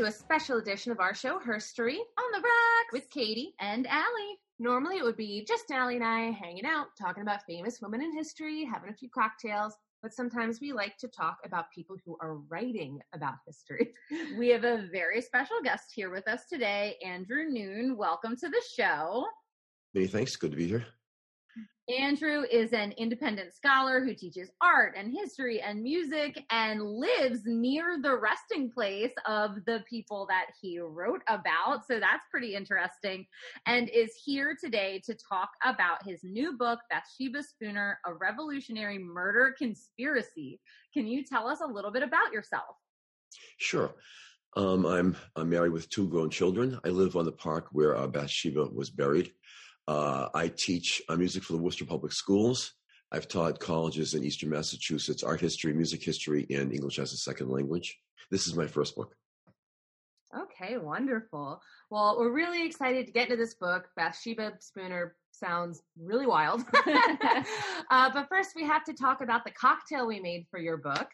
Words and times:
to 0.00 0.06
a 0.06 0.10
special 0.10 0.56
edition 0.56 0.90
of 0.90 0.98
our 0.98 1.14
show, 1.14 1.38
Herstory, 1.38 1.98
On 1.98 2.32
the 2.32 2.38
rocks 2.38 2.90
with 2.90 3.10
Katie. 3.10 3.52
and 3.60 3.86
Allie. 3.86 4.38
Normally 4.58 4.96
it 4.96 5.04
would 5.04 5.18
be 5.18 5.44
just 5.46 5.70
Allie 5.70 5.96
and 5.96 6.04
I 6.04 6.30
hanging 6.30 6.64
out, 6.64 6.86
talking 6.98 7.20
about 7.22 7.42
famous 7.46 7.82
women 7.82 8.00
in 8.00 8.16
history, 8.16 8.64
having 8.64 8.88
a 8.88 8.94
few 8.94 9.10
cocktails, 9.10 9.74
but 10.02 10.14
sometimes 10.14 10.58
we 10.58 10.72
like 10.72 10.96
to 11.00 11.08
talk 11.08 11.36
about 11.44 11.66
people 11.74 11.96
who 12.06 12.16
are 12.22 12.36
writing 12.48 12.98
about 13.12 13.34
history. 13.46 13.92
We 14.38 14.48
have 14.48 14.64
a 14.64 14.88
very 14.90 15.20
special 15.20 15.56
guest 15.62 15.92
here 15.94 16.08
with 16.08 16.26
us 16.26 16.46
today, 16.50 16.96
Andrew 17.04 17.44
Noone. 17.50 17.98
Welcome 17.98 18.36
to 18.36 18.48
the 18.48 18.62
show. 18.74 19.26
Many 19.92 20.06
thanks. 20.06 20.34
Good 20.34 20.52
to 20.52 20.56
be 20.56 20.66
here. 20.66 20.86
Andrew 21.90 22.44
is 22.50 22.72
an 22.72 22.92
independent 22.92 23.52
scholar 23.52 24.04
who 24.04 24.14
teaches 24.14 24.50
art 24.60 24.94
and 24.96 25.12
history 25.12 25.60
and 25.60 25.82
music 25.82 26.44
and 26.50 26.82
lives 26.82 27.40
near 27.46 27.98
the 28.00 28.16
resting 28.16 28.70
place 28.70 29.12
of 29.26 29.56
the 29.66 29.82
people 29.88 30.26
that 30.28 30.46
he 30.60 30.78
wrote 30.78 31.22
about. 31.28 31.86
So 31.86 31.98
that's 31.98 32.22
pretty 32.30 32.54
interesting. 32.54 33.26
And 33.66 33.88
is 33.88 34.14
here 34.24 34.56
today 34.62 35.02
to 35.04 35.14
talk 35.14 35.50
about 35.64 36.06
his 36.06 36.20
new 36.22 36.56
book, 36.56 36.78
Bathsheba 36.90 37.42
Spooner, 37.42 37.98
A 38.06 38.14
Revolutionary 38.14 38.98
Murder 38.98 39.54
Conspiracy. 39.58 40.60
Can 40.94 41.08
you 41.08 41.24
tell 41.24 41.48
us 41.48 41.60
a 41.60 41.66
little 41.66 41.90
bit 41.90 42.02
about 42.04 42.32
yourself? 42.32 42.76
Sure. 43.58 43.94
Um, 44.56 44.84
I'm 44.86 45.16
I'm 45.36 45.48
married 45.48 45.72
with 45.72 45.88
two 45.90 46.08
grown 46.08 46.30
children. 46.30 46.78
I 46.84 46.88
live 46.88 47.16
on 47.16 47.24
the 47.24 47.32
park 47.32 47.68
where 47.72 47.96
uh, 47.96 48.06
Bathsheba 48.06 48.66
was 48.72 48.90
buried. 48.90 49.32
Uh, 49.90 50.28
I 50.34 50.46
teach 50.46 51.02
uh, 51.08 51.16
music 51.16 51.42
for 51.42 51.52
the 51.52 51.58
Worcester 51.58 51.84
Public 51.84 52.12
Schools. 52.12 52.74
I've 53.10 53.26
taught 53.26 53.58
colleges 53.58 54.14
in 54.14 54.22
Eastern 54.22 54.48
Massachusetts 54.50 55.24
art 55.24 55.40
history, 55.40 55.72
music 55.72 56.00
history, 56.00 56.46
and 56.48 56.72
English 56.72 57.00
as 57.00 57.12
a 57.12 57.16
second 57.16 57.48
language. 57.48 57.98
This 58.30 58.46
is 58.46 58.54
my 58.54 58.68
first 58.68 58.94
book. 58.94 59.16
Okay, 60.32 60.78
wonderful. 60.78 61.60
Well, 61.90 62.16
we're 62.20 62.30
really 62.30 62.64
excited 62.64 63.06
to 63.06 63.12
get 63.12 63.30
into 63.30 63.36
this 63.36 63.54
book. 63.54 63.88
Bathsheba 63.96 64.52
Spooner 64.60 65.16
sounds 65.32 65.82
really 66.00 66.28
wild. 66.28 66.62
uh, 67.90 68.10
but 68.14 68.28
first, 68.28 68.50
we 68.54 68.62
have 68.62 68.84
to 68.84 68.92
talk 68.92 69.22
about 69.22 69.44
the 69.44 69.50
cocktail 69.50 70.06
we 70.06 70.20
made 70.20 70.46
for 70.52 70.60
your 70.60 70.76
book. 70.76 71.08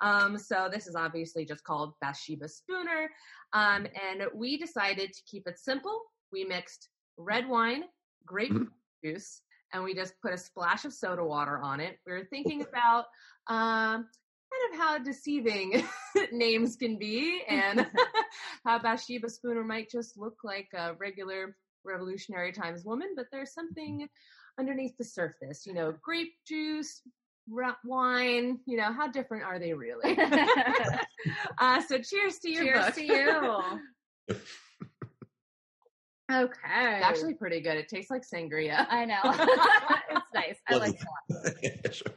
Um, 0.00 0.36
so, 0.36 0.68
this 0.68 0.88
is 0.88 0.96
obviously 0.96 1.44
just 1.44 1.62
called 1.62 1.92
Bathsheba 2.00 2.48
Spooner. 2.48 3.08
Um, 3.52 3.86
and 4.10 4.24
we 4.34 4.58
decided 4.58 5.12
to 5.12 5.22
keep 5.30 5.46
it 5.46 5.60
simple. 5.60 6.00
We 6.32 6.42
mixed 6.42 6.88
red 7.16 7.48
wine, 7.48 7.84
grape 8.26 8.52
Mhm. 8.52 8.68
juice, 9.04 9.40
and 9.72 9.82
we 9.84 9.94
just 9.94 10.14
put 10.20 10.32
a 10.34 10.38
splash 10.38 10.84
of 10.84 10.92
soda 10.92 11.24
water 11.24 11.58
on 11.58 11.80
it. 11.80 11.98
We 12.06 12.12
were 12.12 12.24
thinking 12.24 12.62
about 12.62 13.06
um, 13.48 14.08
kind 14.50 14.72
of 14.72 14.78
how 14.78 14.98
deceiving 14.98 15.84
names 16.32 16.76
can 16.76 16.98
be 16.98 17.42
and 17.48 17.86
how 18.64 18.78
Bathsheba 18.78 19.28
Spooner 19.28 19.64
might 19.64 19.90
just 19.90 20.16
look 20.18 20.38
like 20.44 20.68
a 20.74 20.94
regular 20.94 21.56
revolutionary 21.84 22.52
times 22.52 22.84
woman, 22.84 23.14
but 23.16 23.26
there's 23.30 23.52
something 23.54 24.08
underneath 24.58 24.96
the 24.98 25.04
surface. 25.04 25.66
You 25.66 25.74
know, 25.74 25.94
grape 26.02 26.34
juice, 26.46 27.02
wine. 27.84 28.58
You 28.66 28.76
know, 28.76 28.92
how 28.92 29.06
different 29.08 29.44
are 29.44 29.58
they 29.58 29.72
really? 29.72 30.18
uh, 31.58 31.80
so, 31.82 31.98
cheers 31.98 32.38
to 32.40 32.50
your 32.50 32.64
Cheers 32.64 32.84
book. 32.86 32.94
to 32.94 33.04
you. 33.04 34.36
Okay. 36.30 36.96
It's 36.96 37.04
actually 37.06 37.34
pretty 37.34 37.60
good. 37.60 37.76
It 37.76 37.88
tastes 37.88 38.10
like 38.10 38.22
sangria. 38.22 38.86
I 38.90 39.04
know. 39.04 39.20
it's 40.10 40.26
nice. 40.34 40.56
I 40.68 40.76
like 40.76 40.96
it. 41.62 41.94
Sure. 41.94 42.12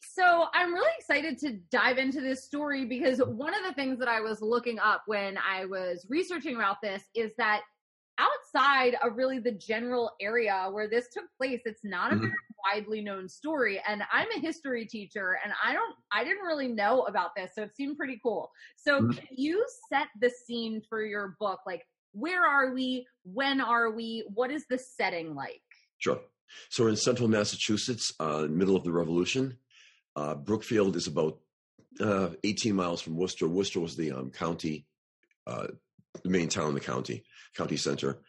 So 0.00 0.46
I'm 0.52 0.74
really 0.74 0.90
excited 0.98 1.38
to 1.38 1.58
dive 1.70 1.98
into 1.98 2.20
this 2.20 2.44
story 2.44 2.84
because 2.84 3.18
one 3.18 3.54
of 3.54 3.62
the 3.64 3.72
things 3.74 3.98
that 4.00 4.08
I 4.08 4.20
was 4.20 4.42
looking 4.42 4.78
up 4.80 5.02
when 5.06 5.38
I 5.38 5.64
was 5.66 6.06
researching 6.08 6.56
about 6.56 6.78
this 6.82 7.04
is 7.14 7.30
that 7.38 7.62
outside 8.18 8.96
of 9.04 9.16
really 9.16 9.38
the 9.38 9.52
general 9.52 10.10
area 10.20 10.68
where 10.72 10.88
this 10.88 11.06
took 11.12 11.26
place, 11.36 11.60
it's 11.66 11.84
not 11.84 12.12
a 12.12 12.16
Mhm. 12.16 12.20
very 12.22 12.32
widely 12.64 13.00
known 13.00 13.28
story. 13.28 13.80
And 13.86 14.02
I'm 14.10 14.28
a 14.32 14.40
history 14.40 14.84
teacher 14.86 15.38
and 15.44 15.52
I 15.62 15.72
don't 15.72 15.94
I 16.10 16.24
didn't 16.24 16.44
really 16.44 16.68
know 16.68 17.02
about 17.02 17.36
this, 17.36 17.54
so 17.54 17.62
it 17.62 17.76
seemed 17.76 17.96
pretty 17.96 18.18
cool. 18.20 18.50
So 18.76 19.02
Mhm. 19.02 19.16
can 19.16 19.36
you 19.36 19.64
set 19.88 20.08
the 20.20 20.30
scene 20.30 20.82
for 20.88 21.04
your 21.04 21.36
book? 21.38 21.60
Like 21.64 21.86
where 22.12 22.44
are 22.44 22.72
we? 22.72 23.06
When 23.24 23.60
are 23.60 23.90
we? 23.90 24.24
What 24.32 24.50
is 24.50 24.64
the 24.68 24.78
setting 24.78 25.34
like? 25.34 25.62
Sure. 25.98 26.20
So 26.70 26.84
we're 26.84 26.90
in 26.90 26.96
central 26.96 27.28
Massachusetts, 27.28 28.12
uh, 28.20 28.46
middle 28.48 28.76
of 28.76 28.84
the 28.84 28.92
Revolution. 28.92 29.58
Uh, 30.16 30.34
Brookfield 30.34 30.96
is 30.96 31.06
about 31.06 31.38
uh, 32.00 32.30
18 32.44 32.74
miles 32.74 33.00
from 33.00 33.16
Worcester. 33.16 33.48
Worcester 33.48 33.80
was 33.80 33.96
the 33.96 34.12
um, 34.12 34.30
county, 34.30 34.86
uh, 35.46 35.68
the 36.22 36.30
main 36.30 36.48
town 36.48 36.68
in 36.68 36.74
the 36.74 36.80
county, 36.80 37.24
county 37.54 37.76
center. 37.76 38.22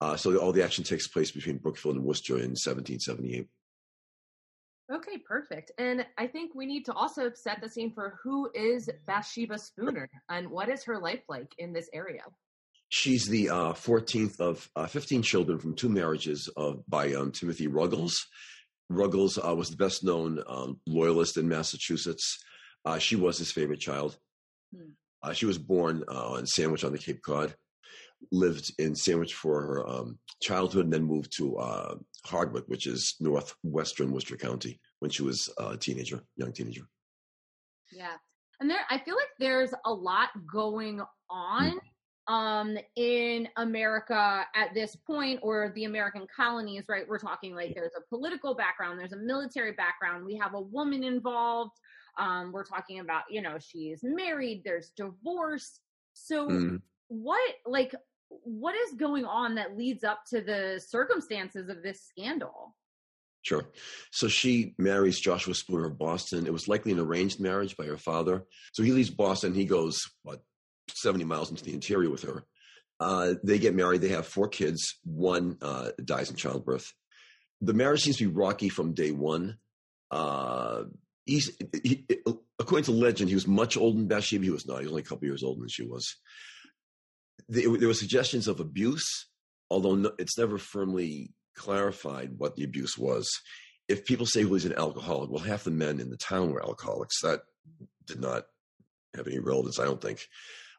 Uh, 0.00 0.16
so 0.16 0.36
all 0.36 0.52
the 0.52 0.64
action 0.64 0.84
takes 0.84 1.06
place 1.06 1.30
between 1.30 1.58
Brookfield 1.58 1.96
and 1.96 2.04
Worcester 2.04 2.34
in 2.34 2.50
1778. 2.50 3.48
Okay, 4.92 5.18
perfect. 5.18 5.70
And 5.78 6.04
I 6.18 6.26
think 6.26 6.54
we 6.54 6.66
need 6.66 6.84
to 6.86 6.92
also 6.92 7.30
set 7.34 7.60
the 7.62 7.68
scene 7.68 7.92
for 7.92 8.18
who 8.22 8.50
is 8.52 8.90
Bathsheba 9.06 9.58
Spooner 9.58 10.10
and 10.28 10.50
what 10.50 10.68
is 10.68 10.84
her 10.84 10.98
life 10.98 11.22
like 11.28 11.54
in 11.58 11.72
this 11.72 11.88
area. 11.94 12.22
She's 12.94 13.24
the 13.24 13.48
uh, 13.48 13.72
14th 13.72 14.38
of 14.38 14.68
uh, 14.76 14.86
15 14.86 15.22
children 15.22 15.58
from 15.58 15.74
two 15.74 15.88
marriages 15.88 16.50
of, 16.58 16.82
by 16.86 17.14
um, 17.14 17.32
Timothy 17.32 17.66
Ruggles. 17.66 18.26
Ruggles 18.90 19.38
uh, 19.38 19.54
was 19.54 19.70
the 19.70 19.78
best 19.78 20.04
known 20.04 20.42
um, 20.46 20.78
loyalist 20.86 21.38
in 21.38 21.48
Massachusetts. 21.48 22.44
Uh, 22.84 22.98
she 22.98 23.16
was 23.16 23.38
his 23.38 23.50
favorite 23.50 23.80
child. 23.80 24.18
Hmm. 24.76 24.90
Uh, 25.22 25.32
she 25.32 25.46
was 25.46 25.56
born 25.56 26.04
uh, 26.06 26.34
in 26.34 26.44
Sandwich 26.44 26.84
on 26.84 26.92
the 26.92 26.98
Cape 26.98 27.22
Cod, 27.22 27.54
lived 28.30 28.70
in 28.78 28.94
Sandwich 28.94 29.32
for 29.32 29.62
her 29.62 29.88
um, 29.88 30.18
childhood, 30.42 30.84
and 30.84 30.92
then 30.92 31.04
moved 31.04 31.34
to 31.38 31.56
uh, 31.56 31.94
Hardwick, 32.26 32.64
which 32.66 32.86
is 32.86 33.14
northwestern 33.20 34.12
Worcester 34.12 34.36
County, 34.36 34.78
when 34.98 35.10
she 35.10 35.22
was 35.22 35.48
a 35.56 35.78
teenager, 35.78 36.20
young 36.36 36.52
teenager. 36.52 36.82
Yeah. 37.90 38.16
And 38.60 38.68
there 38.68 38.80
I 38.90 38.98
feel 38.98 39.16
like 39.16 39.30
there's 39.38 39.72
a 39.86 39.92
lot 39.94 40.28
going 40.52 41.00
on 41.30 41.80
um 42.32 42.78
in 42.96 43.46
America 43.56 44.46
at 44.54 44.72
this 44.72 44.96
point 44.96 45.38
or 45.42 45.70
the 45.74 45.84
American 45.84 46.26
colonies, 46.34 46.84
right? 46.88 47.06
We're 47.06 47.18
talking 47.18 47.54
like 47.54 47.74
there's 47.74 47.96
a 47.96 48.08
political 48.08 48.54
background, 48.54 48.98
there's 48.98 49.12
a 49.12 49.24
military 49.32 49.72
background, 49.72 50.24
we 50.24 50.36
have 50.36 50.54
a 50.54 50.60
woman 50.60 51.04
involved. 51.04 51.76
Um 52.18 52.50
we're 52.52 52.64
talking 52.64 53.00
about, 53.00 53.24
you 53.28 53.42
know, 53.42 53.56
she's 53.58 54.00
married, 54.02 54.62
there's 54.64 54.92
divorce. 54.96 55.68
So 56.14 56.48
Mm. 56.48 56.80
what 57.08 57.54
like 57.66 57.94
what 58.28 58.74
is 58.74 58.94
going 58.94 59.26
on 59.26 59.56
that 59.56 59.76
leads 59.76 60.02
up 60.04 60.20
to 60.30 60.40
the 60.40 60.80
circumstances 60.96 61.68
of 61.68 61.82
this 61.82 62.00
scandal? 62.08 62.74
Sure. 63.42 63.64
So 64.10 64.28
she 64.28 64.74
marries 64.78 65.20
Joshua 65.20 65.54
Spooner 65.54 65.86
of 65.86 65.98
Boston. 65.98 66.46
It 66.46 66.52
was 66.52 66.68
likely 66.68 66.92
an 66.92 67.00
arranged 67.00 67.40
marriage 67.40 67.76
by 67.76 67.84
her 67.86 67.98
father. 67.98 68.44
So 68.72 68.82
he 68.84 68.92
leaves 68.92 69.10
Boston. 69.10 69.52
He 69.52 69.66
goes, 69.66 70.08
what, 70.22 70.40
70 70.96 71.24
miles 71.24 71.50
into 71.50 71.64
the 71.64 71.74
interior 71.74 72.10
with 72.10 72.22
her. 72.22 72.44
Uh, 73.00 73.34
they 73.42 73.58
get 73.58 73.74
married. 73.74 74.00
They 74.00 74.08
have 74.08 74.26
four 74.26 74.48
kids. 74.48 74.98
One 75.04 75.58
uh, 75.60 75.90
dies 76.04 76.30
in 76.30 76.36
childbirth. 76.36 76.92
The 77.60 77.74
marriage 77.74 78.02
seems 78.02 78.16
to 78.18 78.28
be 78.28 78.34
rocky 78.34 78.68
from 78.68 78.94
day 78.94 79.10
one. 79.10 79.58
Uh, 80.10 80.84
he's, 81.26 81.50
he, 81.82 82.06
according 82.58 82.84
to 82.84 82.92
legend, 82.92 83.28
he 83.28 83.34
was 83.34 83.46
much 83.46 83.76
older 83.76 83.98
than 83.98 84.08
Bathsheba. 84.08 84.44
He 84.44 84.50
was 84.50 84.66
not. 84.66 84.78
He 84.78 84.84
was 84.84 84.92
only 84.92 85.02
a 85.02 85.06
couple 85.06 85.26
years 85.26 85.42
older 85.42 85.60
than 85.60 85.68
she 85.68 85.84
was. 85.84 86.16
There, 87.48 87.76
there 87.76 87.88
were 87.88 87.94
suggestions 87.94 88.46
of 88.46 88.60
abuse, 88.60 89.26
although 89.70 89.96
no, 89.96 90.12
it's 90.18 90.38
never 90.38 90.58
firmly 90.58 91.32
clarified 91.56 92.38
what 92.38 92.56
the 92.56 92.64
abuse 92.64 92.96
was. 92.96 93.28
If 93.88 94.04
people 94.04 94.26
say 94.26 94.40
he 94.40 94.46
was 94.46 94.64
an 94.64 94.74
alcoholic, 94.74 95.30
well, 95.30 95.42
half 95.42 95.64
the 95.64 95.70
men 95.70 95.98
in 95.98 96.10
the 96.10 96.16
town 96.16 96.52
were 96.52 96.62
alcoholics. 96.62 97.20
That 97.22 97.42
did 98.06 98.20
not 98.20 98.44
have 99.16 99.26
any 99.26 99.38
relevance, 99.38 99.78
I 99.78 99.84
don't 99.84 100.00
think. 100.00 100.26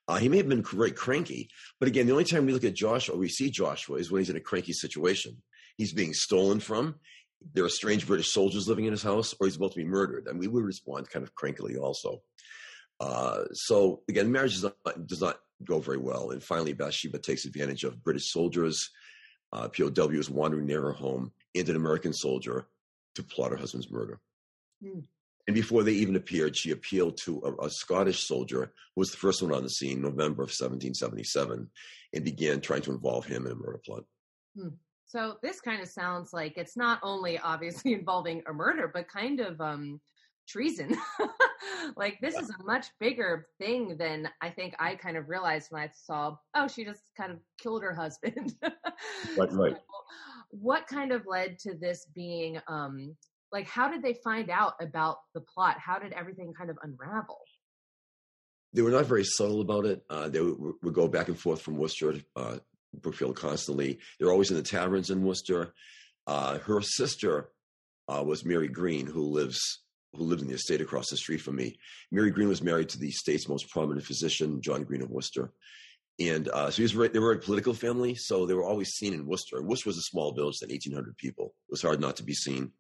Uh, 0.08 0.18
he 0.18 0.28
may 0.28 0.38
have 0.38 0.50
been 0.50 0.64
very 0.64 0.92
cranky, 0.92 1.50
but 1.80 1.88
again, 1.88 2.06
the 2.06 2.12
only 2.12 2.26
time 2.26 2.46
we 2.46 2.54
look 2.54 2.66
at 2.66 2.74
Joshua 2.74 3.16
or 3.16 3.20
we 3.20 3.30
see 3.30 3.50
Joshua 3.50 3.98
is 3.98 4.12
when 4.12 4.20
he's 4.20 4.30
in 4.30 4.36
a 4.36 4.42
cranky 4.42 4.74
situation. 4.74 5.42
He's 5.78 5.94
being 5.94 6.14
stolen 6.14 6.60
from. 6.60 6.96
There 7.54 7.64
are 7.64 7.70
strange 7.70 8.06
British 8.06 8.30
soldiers 8.30 8.68
living 8.68 8.86
in 8.86 8.92
his 8.92 9.04
house, 9.04 9.34
or 9.40 9.48
he's 9.48 9.56
about 9.56 9.72
to 9.72 9.78
be 9.78 9.86
murdered, 9.86 10.28
and 10.28 10.40
we 10.40 10.48
would 10.48 10.64
respond 10.64 11.10
kind 11.10 11.24
of 11.24 11.34
crankily 11.36 11.78
also. 11.78 12.22
Uh, 13.00 13.46
so 13.54 14.02
again, 14.10 14.32
marriage 14.32 14.60
does 14.60 14.72
not, 14.86 15.08
does 15.08 15.22
not 15.22 15.40
go 15.64 15.80
very 15.80 15.98
well, 15.98 16.32
and 16.32 16.44
finally 16.44 16.74
Bathsheba 16.74 17.20
takes 17.20 17.46
advantage 17.46 17.84
of 17.84 18.04
British 18.04 18.32
soldiers 18.32 18.90
uh, 19.54 19.70
POWs 19.70 20.30
wandering 20.30 20.66
near 20.66 20.82
her 20.82 20.94
home 20.94 21.32
and 21.56 21.70
an 21.70 21.76
American 21.76 22.12
soldier 22.12 22.66
to 23.16 23.24
plot 23.24 23.52
her 23.52 23.58
husband's 23.58 23.92
murder. 23.92 24.20
Hmm. 24.84 25.02
And 25.48 25.54
before 25.54 25.84
they 25.84 25.92
even 25.94 26.16
appeared, 26.16 26.56
she 26.56 26.72
appealed 26.72 27.18
to 27.18 27.42
a, 27.46 27.66
a 27.66 27.70
Scottish 27.70 28.26
soldier 28.26 28.74
who 28.96 29.02
was 29.02 29.12
the 29.12 29.18
first 29.18 29.42
one 29.42 29.54
on 29.54 29.64
the 29.64 29.70
scene, 29.70 30.02
November 30.02 30.44
of 30.44 30.50
1777, 30.50 31.70
and 32.14 32.26
began 32.26 32.62
trying 32.62 32.82
to 32.84 32.92
involve 32.92 33.26
him 33.26 33.46
in 33.46 33.52
a 33.52 33.56
murder 33.56 33.82
plot. 33.86 34.04
So 35.06 35.38
this 35.44 35.62
kind 35.62 35.82
of 35.82 35.88
sounds 35.90 36.34
like 36.34 36.58
it's 36.58 36.78
not 36.78 37.00
only 37.04 37.38
obviously 37.38 37.94
involving 38.00 38.42
a 38.48 38.54
murder, 38.54 38.90
but 38.94 39.08
kind 39.08 39.42
of 39.42 39.60
um, 39.60 40.00
treason. 40.48 40.98
like 41.96 42.20
this 42.22 42.36
is 42.36 42.50
a 42.50 42.64
much 42.64 42.88
bigger 43.00 43.48
thing 43.60 43.98
than 43.98 44.30
I 44.42 44.50
think 44.50 44.76
I 44.80 44.96
kind 44.96 45.18
of 45.18 45.30
realized 45.30 45.68
when 45.70 45.84
I 45.84 45.90
saw, 45.94 46.36
oh, 46.56 46.68
she 46.68 46.84
just 46.86 47.04
kind 47.16 47.32
of 47.32 47.40
killed 47.60 47.84
her 47.84 47.94
husband. 47.94 48.56
right, 49.38 49.52
right. 49.52 49.78
what 50.50 50.88
kind 50.88 51.12
of 51.12 51.28
led 51.28 51.60
to 51.60 51.76
this 51.76 52.08
being 52.16 52.60
um 52.68 53.16
like 53.54 53.68
how 53.68 53.88
did 53.88 54.02
they 54.02 54.16
find 54.16 54.50
out 54.50 54.74
about 54.82 55.20
the 55.34 55.40
plot? 55.42 55.78
How 55.80 56.00
did 56.00 56.12
everything 56.12 56.54
kind 56.54 56.70
of 56.70 56.78
unravel? 56.82 57.40
They 58.74 58.82
were 58.82 58.90
not 58.90 59.06
very 59.06 59.24
subtle 59.24 59.62
about 59.62 59.86
it. 59.86 60.04
Uh, 60.10 60.28
they 60.28 60.42
would, 60.42 60.74
would, 60.82 60.94
go 60.96 61.08
back 61.08 61.28
and 61.28 61.40
forth 61.40 61.62
from 61.62 61.78
Worcester, 61.78 62.16
uh, 62.36 62.58
Brookfield 63.02 63.36
constantly. 63.36 64.00
They 64.20 64.26
were 64.26 64.32
always 64.32 64.50
in 64.50 64.58
the 64.58 64.64
taverns 64.64 65.12
in 65.12 65.24
Worcester. 65.24 65.76
Uh, 66.26 66.58
her 66.58 66.82
sister 66.82 67.52
uh, 68.08 68.24
was 68.26 68.44
Mary 68.44 68.68
Green, 68.68 69.06
who 69.06 69.22
lives 69.22 69.62
who 70.16 70.24
lived 70.24 70.42
in 70.42 70.48
the 70.48 70.56
estate 70.56 70.82
across 70.82 71.10
the 71.10 71.18
street 71.18 71.42
from 71.42 71.56
me. 71.56 71.78
Mary 72.12 72.30
Green 72.32 72.48
was 72.48 72.62
married 72.62 72.90
to 72.90 73.00
the 73.00 73.12
state's 73.12 73.50
most 73.50 73.70
prominent 73.70 74.06
physician, 74.06 74.62
John 74.62 74.84
Green 74.84 75.02
of 75.02 75.10
Worcester. 75.10 75.52
And 76.20 76.48
uh, 76.50 76.70
so 76.70 76.84
was 76.84 77.12
they 77.12 77.20
were 77.20 77.32
a 77.32 77.40
political 77.40 77.74
family, 77.74 78.14
so 78.14 78.46
they 78.46 78.54
were 78.54 78.64
always 78.64 78.90
seen 78.90 79.14
in 79.14 79.26
Worcester. 79.26 79.58
And 79.58 79.68
Worcester 79.68 79.90
was 79.90 79.98
a 79.98 80.02
small 80.02 80.34
village, 80.34 80.60
than 80.60 80.70
1,800 80.70 81.18
people. 81.18 81.56
It 81.68 81.72
was 81.72 81.82
hard 81.82 82.00
not 82.00 82.16
to 82.18 82.24
be 82.24 82.34
seen. 82.34 82.72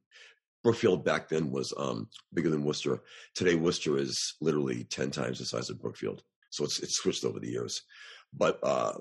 Brookfield 0.63 1.04
back 1.04 1.30
then 1.30 1.51
was 1.51 1.74
um, 1.77 2.07
bigger 2.33 2.50
than 2.50 2.63
Worcester. 2.63 3.01
Today, 3.36 3.56
Worcester 3.56 3.98
is 3.98 4.36
literally 4.39 4.86
10 4.86 5.12
times 5.12 5.39
the 5.39 5.45
size 5.45 5.69
of 5.69 5.81
Brookfield. 5.81 6.24
So 6.50 6.63
it's, 6.63 6.81
it's 6.81 6.98
switched 6.98 7.25
over 7.25 7.39
the 7.39 7.50
years. 7.50 7.81
But 8.36 8.60
uh, 8.63 8.94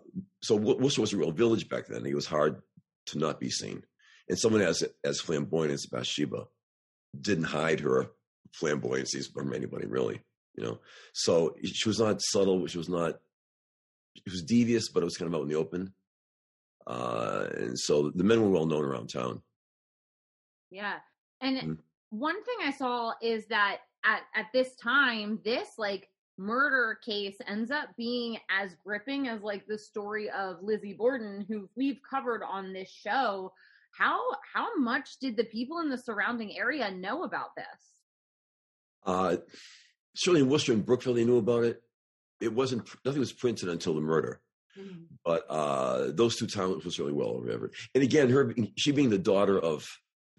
so 0.42 0.56
Worcester 0.56 1.00
was 1.00 1.12
a 1.12 1.16
real 1.16 1.30
village 1.30 1.68
back 1.68 1.86
then. 1.86 2.04
It 2.04 2.14
was 2.14 2.26
hard 2.26 2.62
to 3.06 3.18
not 3.18 3.40
be 3.40 3.50
seen. 3.50 3.82
And 4.28 4.38
someone 4.38 4.62
as, 4.62 4.84
as 5.04 5.20
flamboyant 5.20 5.72
as 5.72 5.86
Bathsheba 5.86 6.46
didn't 7.18 7.44
hide 7.44 7.80
her 7.80 8.10
flamboyancies 8.60 9.32
from 9.32 9.54
anybody, 9.54 9.86
really. 9.86 10.20
You 10.54 10.64
know, 10.64 10.78
so 11.14 11.54
she 11.64 11.88
was 11.88 11.98
not 11.98 12.20
subtle. 12.20 12.66
She 12.66 12.76
was 12.76 12.88
not 12.88 13.20
it 14.16 14.30
was 14.30 14.42
devious, 14.42 14.88
but 14.90 15.02
it 15.02 15.04
was 15.04 15.16
kind 15.16 15.32
of 15.32 15.38
out 15.38 15.42
in 15.42 15.48
the 15.48 15.54
open. 15.54 15.92
Uh, 16.86 17.46
and 17.56 17.78
so 17.78 18.10
the 18.10 18.24
men 18.24 18.42
were 18.42 18.50
well 18.50 18.66
known 18.66 18.84
around 18.84 19.08
town. 19.08 19.42
Yeah. 20.70 20.98
And 21.42 21.56
mm-hmm. 21.56 21.72
one 22.10 22.42
thing 22.44 22.56
I 22.62 22.70
saw 22.70 23.12
is 23.20 23.46
that 23.46 23.78
at, 24.04 24.22
at 24.34 24.46
this 24.52 24.74
time, 24.76 25.40
this 25.44 25.70
like 25.78 26.08
murder 26.38 26.98
case 27.04 27.36
ends 27.46 27.70
up 27.70 27.88
being 27.96 28.38
as 28.50 28.74
gripping 28.84 29.28
as 29.28 29.42
like 29.42 29.66
the 29.66 29.78
story 29.78 30.30
of 30.30 30.62
Lizzie 30.62 30.94
Borden, 30.94 31.44
who 31.48 31.68
we've 31.76 32.00
covered 32.08 32.42
on 32.42 32.72
this 32.72 32.90
show. 32.90 33.52
How 33.96 34.18
how 34.54 34.74
much 34.78 35.18
did 35.20 35.36
the 35.36 35.44
people 35.44 35.80
in 35.80 35.90
the 35.90 35.98
surrounding 35.98 36.56
area 36.56 36.90
know 36.90 37.24
about 37.24 37.54
this? 37.56 37.66
Uh, 39.04 39.36
certainly 40.14 40.40
in 40.40 40.48
Worcester 40.48 40.72
and 40.72 40.86
Brookfield, 40.86 41.18
they 41.18 41.24
knew 41.26 41.36
about 41.36 41.64
it 41.64 41.82
it 42.42 42.52
wasn't 42.52 42.88
nothing 43.04 43.20
was 43.20 43.32
printed 43.32 43.68
until 43.68 43.94
the 43.94 44.00
murder. 44.00 44.40
Mm-hmm. 44.78 45.02
But 45.24 45.46
uh, 45.48 46.10
those 46.12 46.36
two 46.36 46.46
towns 46.46 46.84
was 46.84 46.98
really 46.98 47.12
well 47.12 47.38
remembered. 47.38 47.74
And 47.94 48.02
again, 48.02 48.30
her 48.30 48.52
she 48.76 48.90
being 48.90 49.10
the 49.10 49.18
daughter 49.18 49.58
of 49.58 49.88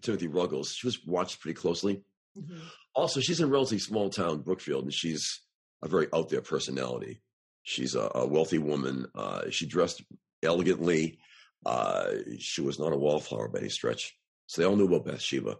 Timothy 0.04 0.28
Ruggles, 0.28 0.72
she 0.72 0.86
was 0.86 1.04
watched 1.04 1.40
pretty 1.40 1.54
closely. 1.54 2.04
Mm-hmm. 2.38 2.58
Also, 2.94 3.20
she's 3.20 3.40
in 3.40 3.46
a 3.46 3.50
relatively 3.50 3.78
small 3.78 4.10
town, 4.10 4.42
Brookfield, 4.42 4.84
and 4.84 4.94
she's 4.94 5.40
a 5.82 5.88
very 5.88 6.06
out 6.14 6.28
there 6.28 6.40
personality. 6.40 7.22
She's 7.62 7.94
a, 7.94 8.10
a 8.14 8.26
wealthy 8.26 8.58
woman. 8.58 9.06
Uh, 9.14 9.50
she 9.50 9.66
dressed 9.66 10.02
elegantly. 10.42 11.18
Uh, 11.64 12.10
she 12.38 12.60
was 12.60 12.78
not 12.78 12.92
a 12.92 12.96
wallflower 12.96 13.48
by 13.48 13.60
any 13.60 13.68
stretch. 13.70 14.14
So 14.46 14.60
they 14.60 14.68
all 14.68 14.76
knew 14.76 14.86
about 14.86 15.06
Bathsheba. 15.06 15.56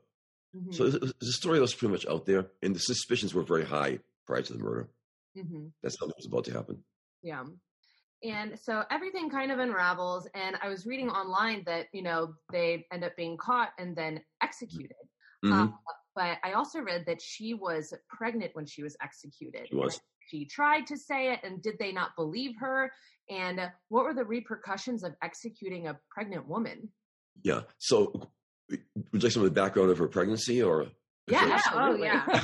Mm-hmm. 0.55 0.73
So 0.73 0.91
the 0.91 1.13
story 1.21 1.61
was 1.61 1.75
pretty 1.75 1.93
much 1.93 2.07
out 2.07 2.27
there, 2.27 2.47
and 2.63 2.75
the 2.75 2.81
suspicions 2.81 3.35
were 3.35 3.43
very 3.43 3.65
high 3.65 3.99
prior 4.27 4.43
to 4.43 4.53
the 4.53 4.59
murder. 4.59 4.91
Mm-hmm. 5.37 5.67
That's 5.83 5.99
something 5.99 6.15
was 6.17 6.27
about 6.27 6.45
to 6.45 6.53
happen. 6.53 6.85
Yeah. 7.23 7.45
And 8.23 8.59
so 8.59 8.83
everything 8.91 9.29
kind 9.29 9.53
of 9.53 9.59
unravels. 9.59 10.29
And 10.35 10.57
I 10.63 10.69
was 10.69 10.87
reading 10.87 11.11
online 11.11 11.63
that, 11.67 11.87
you 11.93 12.03
know, 12.03 12.35
they 12.53 12.87
end 12.91 13.05
up 13.05 13.17
being 13.17 13.37
caught 13.37 13.71
and 13.79 13.95
then 13.95 14.21
executed. 14.55 14.97
Mm-hmm. 15.45 15.53
Um, 15.53 15.79
but 16.15 16.39
I 16.45 16.53
also 16.53 16.81
read 16.81 17.05
that 17.07 17.21
she 17.21 17.55
was 17.55 17.93
pregnant 18.09 18.51
when 18.55 18.67
she 18.67 18.83
was 18.83 18.97
executed. 19.03 19.69
She 19.69 19.77
was. 19.77 20.01
She 20.31 20.47
tried 20.47 20.87
to 20.87 20.97
say 20.97 21.33
it, 21.33 21.41
and 21.43 21.63
did 21.63 21.75
they 21.79 21.93
not 21.93 22.17
believe 22.17 22.53
her? 22.59 22.91
And 23.29 23.61
what 23.89 24.05
were 24.05 24.15
the 24.15 24.25
repercussions 24.25 25.05
of 25.05 25.13
executing 25.23 25.87
a 25.87 25.99
pregnant 26.11 26.49
woman? 26.49 26.89
Yeah. 27.43 27.63
So, 27.79 28.31
would 28.71 28.81
you 29.13 29.19
like 29.19 29.33
some 29.33 29.43
of 29.43 29.49
the 29.53 29.61
background 29.61 29.91
of 29.91 29.99
her 29.99 30.09
pregnancy, 30.09 30.63
or? 30.63 30.87
Yeah. 31.27 31.61
Oh, 31.73 31.95
yeah. 31.97 32.41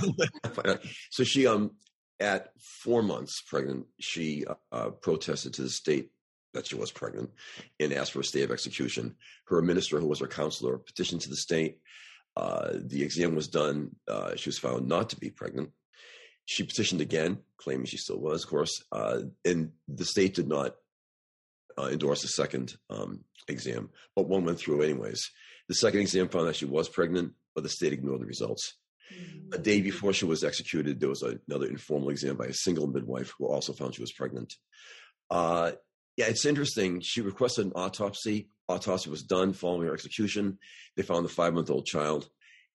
so 1.10 1.24
she 1.24 1.46
um 1.46 1.72
at 2.18 2.48
four 2.58 3.02
months 3.02 3.42
pregnant, 3.46 3.86
she 3.98 4.44
uh, 4.72 4.90
protested 4.90 5.54
to 5.54 5.62
the 5.62 5.70
state 5.70 6.10
that 6.52 6.66
she 6.66 6.74
was 6.74 6.90
pregnant 6.90 7.30
and 7.78 7.92
asked 7.92 8.12
for 8.12 8.20
a 8.20 8.24
stay 8.24 8.42
of 8.42 8.50
execution. 8.50 9.14
Her 9.46 9.62
minister, 9.62 9.98
who 10.00 10.06
was 10.06 10.20
her 10.20 10.26
counselor, 10.26 10.78
petitioned 10.78 11.22
to 11.22 11.30
the 11.30 11.36
state. 11.36 11.78
Uh, 12.36 12.70
the 12.74 13.02
exam 13.02 13.34
was 13.34 13.48
done. 13.48 13.96
Uh, 14.08 14.34
she 14.36 14.48
was 14.48 14.58
found 14.58 14.88
not 14.88 15.10
to 15.10 15.16
be 15.16 15.30
pregnant. 15.30 15.70
She 16.46 16.64
petitioned 16.64 17.00
again, 17.00 17.38
claiming 17.58 17.86
she 17.86 17.96
still 17.96 18.18
was, 18.18 18.44
of 18.44 18.50
course, 18.50 18.82
uh, 18.92 19.20
and 19.44 19.72
the 19.88 20.04
state 20.04 20.34
did 20.34 20.48
not 20.48 20.74
uh, 21.78 21.88
endorse 21.88 22.24
a 22.24 22.28
second 22.28 22.74
um, 22.88 23.24
exam, 23.48 23.90
but 24.16 24.28
one 24.28 24.44
went 24.44 24.58
through 24.58 24.82
anyways. 24.82 25.30
The 25.68 25.74
second 25.74 26.00
exam 26.00 26.28
found 26.28 26.48
that 26.48 26.56
she 26.56 26.64
was 26.64 26.88
pregnant, 26.88 27.34
but 27.54 27.62
the 27.62 27.68
state 27.68 27.92
ignored 27.92 28.20
the 28.20 28.26
results. 28.26 28.74
A 29.52 29.58
day 29.58 29.80
before 29.80 30.12
she 30.12 30.24
was 30.24 30.44
executed, 30.44 31.00
there 31.00 31.08
was 31.08 31.22
another 31.22 31.66
informal 31.66 32.10
exam 32.10 32.36
by 32.36 32.46
a 32.46 32.54
single 32.54 32.86
midwife 32.86 33.32
who 33.38 33.46
also 33.46 33.72
found 33.72 33.94
she 33.94 34.02
was 34.02 34.12
pregnant. 34.12 34.54
Uh, 35.30 35.72
yeah, 36.16 36.26
it's 36.26 36.44
interesting. 36.44 37.00
She 37.00 37.20
requested 37.20 37.66
an 37.66 37.72
autopsy. 37.74 38.48
Autopsy 38.70 39.10
was 39.10 39.22
done 39.22 39.52
following 39.52 39.86
her 39.86 39.94
execution. 39.94 40.58
They 40.96 41.02
found 41.02 41.24
the 41.24 41.30
five 41.30 41.54
month 41.54 41.70
old 41.70 41.86
child. 41.86 42.28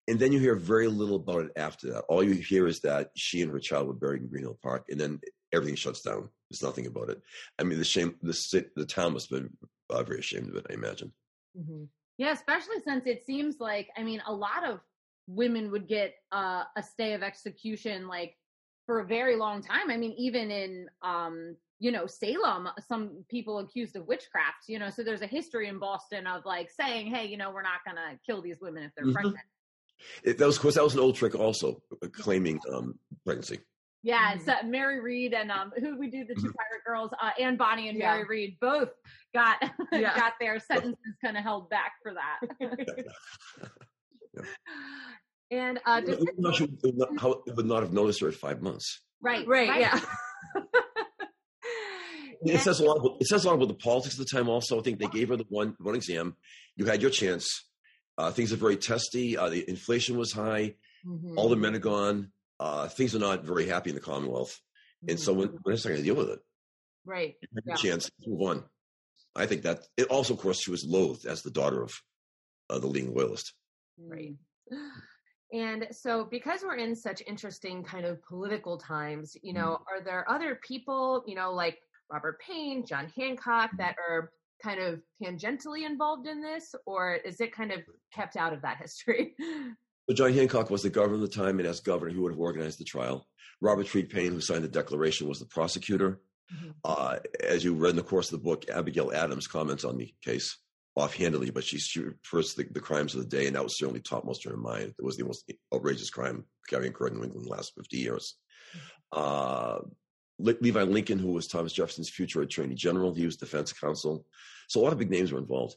And 0.07 0.19
then 0.19 0.31
you 0.31 0.39
hear 0.39 0.55
very 0.55 0.87
little 0.87 1.15
about 1.15 1.45
it 1.45 1.51
after 1.55 1.93
that. 1.93 2.03
All 2.03 2.23
you 2.23 2.33
hear 2.33 2.67
is 2.67 2.81
that 2.81 3.09
she 3.15 3.41
and 3.41 3.51
her 3.51 3.59
child 3.59 3.87
were 3.87 3.93
buried 3.93 4.21
in 4.21 4.27
Greenhill 4.27 4.59
Park, 4.61 4.85
and 4.89 4.99
then 4.99 5.19
everything 5.51 5.75
shuts 5.75 6.01
down. 6.01 6.29
There's 6.49 6.61
nothing 6.61 6.85
about 6.85 7.09
it. 7.09 7.21
I 7.57 7.63
mean, 7.63 7.79
the 7.79 7.85
shame, 7.85 8.15
the 8.21 8.65
the 8.75 8.85
town 8.85 9.13
must 9.13 9.31
have 9.31 9.41
been 9.41 9.57
uh, 9.89 10.03
very 10.03 10.19
ashamed 10.19 10.49
of 10.49 10.57
it. 10.57 10.67
I 10.69 10.73
imagine. 10.73 11.11
Mm-hmm. 11.57 11.85
Yeah, 12.17 12.33
especially 12.33 12.81
since 12.85 13.07
it 13.07 13.25
seems 13.25 13.59
like 13.59 13.89
I 13.97 14.03
mean, 14.03 14.21
a 14.27 14.33
lot 14.33 14.63
of 14.63 14.79
women 15.27 15.71
would 15.71 15.87
get 15.87 16.13
uh, 16.31 16.63
a 16.75 16.83
stay 16.83 17.13
of 17.13 17.23
execution 17.23 18.07
like 18.07 18.37
for 18.85 18.99
a 18.99 19.05
very 19.05 19.35
long 19.35 19.63
time. 19.63 19.89
I 19.89 19.97
mean, 19.97 20.13
even 20.17 20.51
in 20.51 20.87
um, 21.01 21.55
you 21.79 21.91
know 21.91 22.07
Salem, 22.07 22.69
some 22.87 23.25
people 23.29 23.59
accused 23.59 23.95
of 23.95 24.07
witchcraft. 24.07 24.67
You 24.67 24.79
know, 24.79 24.89
so 24.89 25.03
there's 25.03 25.21
a 25.21 25.27
history 25.27 25.67
in 25.67 25.79
Boston 25.79 26.27
of 26.27 26.45
like 26.45 26.69
saying, 26.69 27.07
hey, 27.07 27.25
you 27.25 27.37
know, 27.37 27.51
we're 27.51 27.61
not 27.61 27.83
going 27.85 27.97
to 27.97 28.19
kill 28.25 28.41
these 28.41 28.57
women 28.61 28.83
if 28.83 28.91
they're 28.95 29.05
mm-hmm. 29.05 29.13
pregnant. 29.13 29.45
It, 30.23 30.37
that 30.37 30.45
was, 30.45 30.57
of 30.57 30.61
course, 30.61 30.75
that 30.75 30.83
was 30.83 30.93
an 30.93 30.99
old 30.99 31.15
trick, 31.15 31.35
also 31.35 31.81
uh, 32.03 32.07
claiming 32.11 32.59
um, 32.71 32.99
pregnancy. 33.25 33.59
Yeah, 34.03 34.33
it's 34.33 34.47
uh, 34.47 34.57
Mary 34.63 34.99
Read 34.99 35.33
and 35.33 35.49
um, 35.49 35.71
who 35.79 35.97
we 35.97 36.11
do 36.11 36.25
the 36.25 36.35
2 36.35 36.39
mm-hmm. 36.39 36.49
pirate 36.51 36.83
girls, 36.85 37.11
uh, 37.19 37.31
Anne 37.39 37.57
Bonny 37.57 37.89
and 37.89 37.97
yeah. 37.97 38.11
Mary 38.11 38.25
Read 38.29 38.57
both 38.61 38.89
got 39.33 39.57
yeah. 39.91 40.15
got 40.15 40.33
their 40.39 40.59
sentences 40.59 41.15
kind 41.23 41.37
of 41.37 41.43
held 41.43 41.69
back 41.71 41.93
for 42.03 42.13
that. 42.13 42.39
yeah. 44.35 44.41
And 45.51 45.79
uh, 45.85 46.01
it, 46.05 46.19
would 46.19 46.39
not, 46.39 46.59
it, 46.59 46.69
would 46.83 46.97
not, 46.97 47.09
how, 47.19 47.43
it 47.45 47.55
would 47.55 47.67
not 47.67 47.83
have 47.83 47.93
noticed 47.93 48.19
her 48.21 48.27
at 48.27 48.33
five 48.33 48.63
months. 48.63 49.01
Right, 49.21 49.47
right, 49.47 49.69
right. 49.69 49.79
yeah. 49.79 49.99
It 52.45 52.61
says 52.61 52.79
a 52.79 52.83
lot. 52.83 52.97
About, 52.97 53.17
it 53.19 53.27
says 53.27 53.45
a 53.45 53.47
lot 53.47 53.55
about 53.55 53.67
the 53.67 53.73
politics 53.73 54.17
of 54.17 54.25
the 54.25 54.37
time. 54.37 54.49
Also, 54.49 54.79
I 54.79 54.83
think 54.83 54.99
they 54.99 55.07
gave 55.07 55.29
her 55.29 55.37
the 55.37 55.45
one 55.49 55.75
one 55.79 55.95
exam. 55.95 56.35
You 56.75 56.85
had 56.85 57.01
your 57.01 57.11
chance. 57.11 57.47
Uh, 58.17 58.31
things 58.31 58.53
are 58.53 58.57
very 58.57 58.77
testy. 58.77 59.37
Uh, 59.37 59.49
the 59.49 59.69
inflation 59.69 60.17
was 60.17 60.31
high. 60.31 60.75
Mm-hmm. 61.05 61.37
All 61.37 61.49
the 61.49 61.55
men 61.55 61.75
are 61.75 61.79
gone. 61.79 62.31
Uh, 62.59 62.87
things 62.87 63.13
are 63.15 63.19
not 63.19 63.43
very 63.43 63.67
happy 63.67 63.89
in 63.89 63.95
the 63.95 64.01
Commonwealth. 64.01 64.59
Mm-hmm. 65.03 65.11
And 65.11 65.19
so 65.19 65.33
when, 65.33 65.49
when 65.63 65.75
it's 65.75 65.83
not 65.83 65.89
going 65.89 66.01
to 66.01 66.05
deal 66.05 66.15
with 66.15 66.29
it, 66.29 66.39
right? 67.05 67.35
You 67.41 67.61
yeah. 67.65 67.75
chance 67.75 68.09
move 68.25 68.41
on. 68.41 68.63
I 69.35 69.45
think 69.45 69.63
that 69.63 69.81
it 69.97 70.07
also, 70.07 70.33
of 70.33 70.39
course, 70.39 70.61
she 70.61 70.71
was 70.71 70.85
loathed 70.85 71.25
as 71.25 71.41
the 71.41 71.51
daughter 71.51 71.83
of 71.83 71.93
uh, 72.69 72.79
the 72.79 72.87
leading 72.87 73.13
loyalist. 73.13 73.53
Right. 73.97 74.35
And 75.53 75.87
so, 75.91 76.27
because 76.29 76.63
we're 76.63 76.75
in 76.75 76.95
such 76.95 77.21
interesting 77.27 77.83
kind 77.83 78.05
of 78.05 78.23
political 78.23 78.77
times, 78.77 79.35
you 79.41 79.53
know, 79.53 79.73
mm-hmm. 79.73 79.99
are 79.99 80.03
there 80.03 80.29
other 80.29 80.59
people, 80.65 81.23
you 81.27 81.35
know, 81.35 81.53
like 81.53 81.77
Robert 82.11 82.39
Paine, 82.39 82.85
John 82.85 83.11
Hancock, 83.15 83.69
mm-hmm. 83.69 83.77
that 83.77 83.95
are 83.97 84.31
kind 84.63 84.79
of 84.79 85.01
tangentially 85.21 85.85
involved 85.85 86.27
in 86.27 86.41
this, 86.41 86.73
or 86.85 87.15
is 87.15 87.41
it 87.41 87.53
kind 87.53 87.71
of 87.71 87.79
kept 88.13 88.37
out 88.37 88.53
of 88.53 88.61
that 88.61 88.77
history? 88.77 89.35
So 90.07 90.13
John 90.13 90.33
Hancock 90.33 90.69
was 90.69 90.83
the 90.83 90.91
governor 90.91 91.15
at 91.15 91.31
the 91.31 91.35
time, 91.35 91.57
and 91.57 91.67
as 91.67 91.79
governor, 91.79 92.11
he 92.11 92.19
would 92.19 92.31
have 92.31 92.39
organized 92.39 92.77
the 92.77 92.83
trial. 92.83 93.27
Robert 93.59 93.87
Treat 93.87 94.11
Paine, 94.11 94.33
who 94.33 94.39
signed 94.39 94.63
the 94.63 94.67
declaration, 94.67 95.27
was 95.27 95.39
the 95.39 95.47
prosecutor. 95.47 96.21
Mm-hmm. 96.53 96.69
Uh, 96.83 97.17
as 97.43 97.63
you 97.63 97.73
read 97.73 97.91
in 97.91 97.95
the 97.95 98.03
course 98.03 98.31
of 98.31 98.39
the 98.39 98.43
book, 98.43 98.65
Abigail 98.69 99.11
Adams 99.11 99.47
comments 99.47 99.83
on 99.83 99.97
the 99.97 100.13
case. 100.23 100.59
offhandedly, 100.95 101.49
but 101.49 101.63
she, 101.63 101.79
she 101.79 102.01
refers 102.01 102.53
to 102.53 102.63
the, 102.63 102.69
the, 102.71 102.79
crimes 102.79 103.15
of 103.15 103.21
the 103.21 103.27
day, 103.27 103.47
and 103.47 103.55
that 103.55 103.63
was 103.63 103.79
certainly 103.79 103.99
topmost 103.99 104.45
in 104.45 104.51
her 104.51 104.57
mind. 104.57 104.93
It 104.97 105.03
was 105.03 105.17
the 105.17 105.25
most 105.25 105.51
outrageous 105.73 106.11
crime 106.11 106.45
carrying 106.69 106.91
occurred 106.91 107.13
in 107.13 107.17
New 107.17 107.23
England 107.23 107.43
in 107.43 107.49
the 107.49 107.55
last 107.55 107.73
50 107.75 107.97
years. 107.97 108.35
Uh, 109.11 109.79
Levi 110.37 110.83
Lincoln, 110.83 111.19
who 111.19 111.31
was 111.31 111.47
Thomas 111.47 111.73
Jefferson's 111.73 112.09
future 112.09 112.41
attorney 112.41 112.75
general, 112.75 113.13
he 113.13 113.25
was 113.25 113.37
defense 113.37 113.71
counsel. 113.71 114.25
So 114.67 114.81
a 114.81 114.83
lot 114.83 114.93
of 114.93 114.99
big 114.99 115.11
names 115.11 115.31
were 115.31 115.39
involved. 115.39 115.75